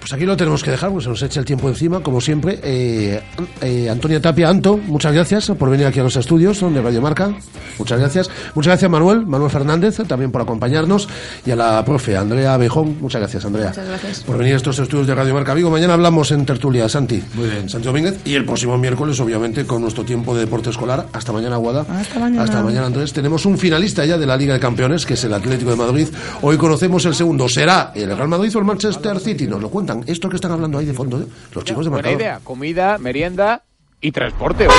Pues 0.01 0.13
aquí 0.13 0.25
lo 0.25 0.37
tenemos 0.37 0.63
que 0.63 0.71
dejar, 0.71 0.91
porque 0.91 1.05
se 1.05 1.11
nos 1.11 1.23
echa 1.23 1.41
el 1.41 1.47
tiempo 1.47 1.69
encima, 1.69 2.01
como 2.03 2.21
siempre. 2.21 2.59
Eh, 2.63 3.21
eh, 3.61 3.91
Antonia 3.91 4.21
Tapia, 4.21 4.49
Anto, 4.49 4.77
muchas 4.77 5.13
gracias 5.13 5.51
por 5.59 5.71
venir 5.71 5.87
aquí 5.87 6.01
a 6.01 6.03
los 6.03 6.17
estudios 6.17 6.61
de 6.61 6.81
Radio 6.81 7.03
Marca. 7.03 7.35
Muchas 7.79 7.99
gracias. 7.99 8.31
Muchas 8.55 8.73
gracias, 8.73 8.91
Manuel, 8.91 9.27
Manuel 9.27 9.51
Fernández, 9.51 9.99
también 10.09 10.31
por 10.33 10.41
acompañarnos. 10.43 11.09
Y 11.45 11.51
a 11.51 11.57
la 11.57 11.85
profe, 11.85 12.17
Andrea 12.17 12.57
Bejón. 12.57 12.97
Muchas 13.01 13.21
gracias, 13.21 13.45
Andrea. 13.45 13.69
Muchas 13.69 13.87
gracias. 13.87 14.21
Por 14.21 14.39
venir 14.39 14.55
a 14.55 14.57
estos 14.57 14.79
estudios 14.79 15.07
de 15.07 15.15
Radio 15.15 15.35
Marca 15.35 15.55
Vigo. 15.55 15.71
Mañana 15.71 15.95
hablamos 15.95 16.31
en 16.31 16.47
tertulia, 16.47 16.89
Santi. 16.89 17.23
Muy 17.35 17.49
bien. 17.49 17.69
Santi 17.69 17.87
Domínguez. 17.87 18.21
Y 18.25 18.35
el 18.35 18.45
próximo 18.45 18.79
miércoles, 18.79 19.21
obviamente, 19.21 19.67
con 19.67 19.83
nuestro 19.83 20.05
tiempo 20.05 20.35
de 20.35 20.41
deporte 20.41 20.71
escolar. 20.71 21.07
Hasta 21.13 21.33
mañana, 21.33 21.57
Guada. 21.57 21.85
Hasta 21.89 22.19
mañana. 22.19 22.45
Hasta 22.45 22.63
mañana, 22.63 22.87
Andrés. 22.87 23.13
Tenemos 23.13 23.47
un 23.47 23.59
finalista 23.59 24.05
ya 24.05 24.17
de 24.17 24.27
la 24.27 24.37
Liga 24.37 24.55
de 24.55 24.61
Campeones, 24.61 25.05
que 25.05 25.15
es 25.15 25.25
el 25.25 25.35
Atlético 25.35 25.71
de 25.71 25.77
Madrid. 25.77 26.09
Hoy 26.43 26.57
conocemos 26.57 27.05
el 27.05 27.15
segundo. 27.15 27.49
¿Será 27.49 27.93
el 27.95 28.17
Real 28.17 28.29
Madrid 28.29 28.55
o 28.57 28.59
el 28.59 28.65
Manchester 28.65 29.21
City? 29.21 29.47
Nos 29.47 29.61
lo 29.61 29.71
cuentan. 29.71 29.98
Esto 30.07 30.29
que 30.29 30.37
están 30.37 30.53
hablando 30.53 30.79
ahí 30.79 30.87
de 30.87 30.95
fondo, 30.95 31.21
¿eh? 31.21 31.27
los 31.55 31.65
chicos 31.65 31.85
de 31.85 31.91
Buena 31.91 32.09
marcador. 32.09 32.21
idea. 32.21 32.41
Comida, 32.45 32.99
merienda 32.99 33.63
y 34.01 34.13
transporte. 34.13 34.67
oye. 34.69 34.77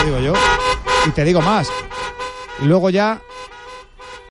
Te 0.00 0.06
digo 0.06 0.18
yo. 0.20 0.32
Y 1.06 1.10
te 1.10 1.24
digo 1.24 1.40
más. 1.40 1.68
Luego 2.62 2.90
ya 2.90 3.20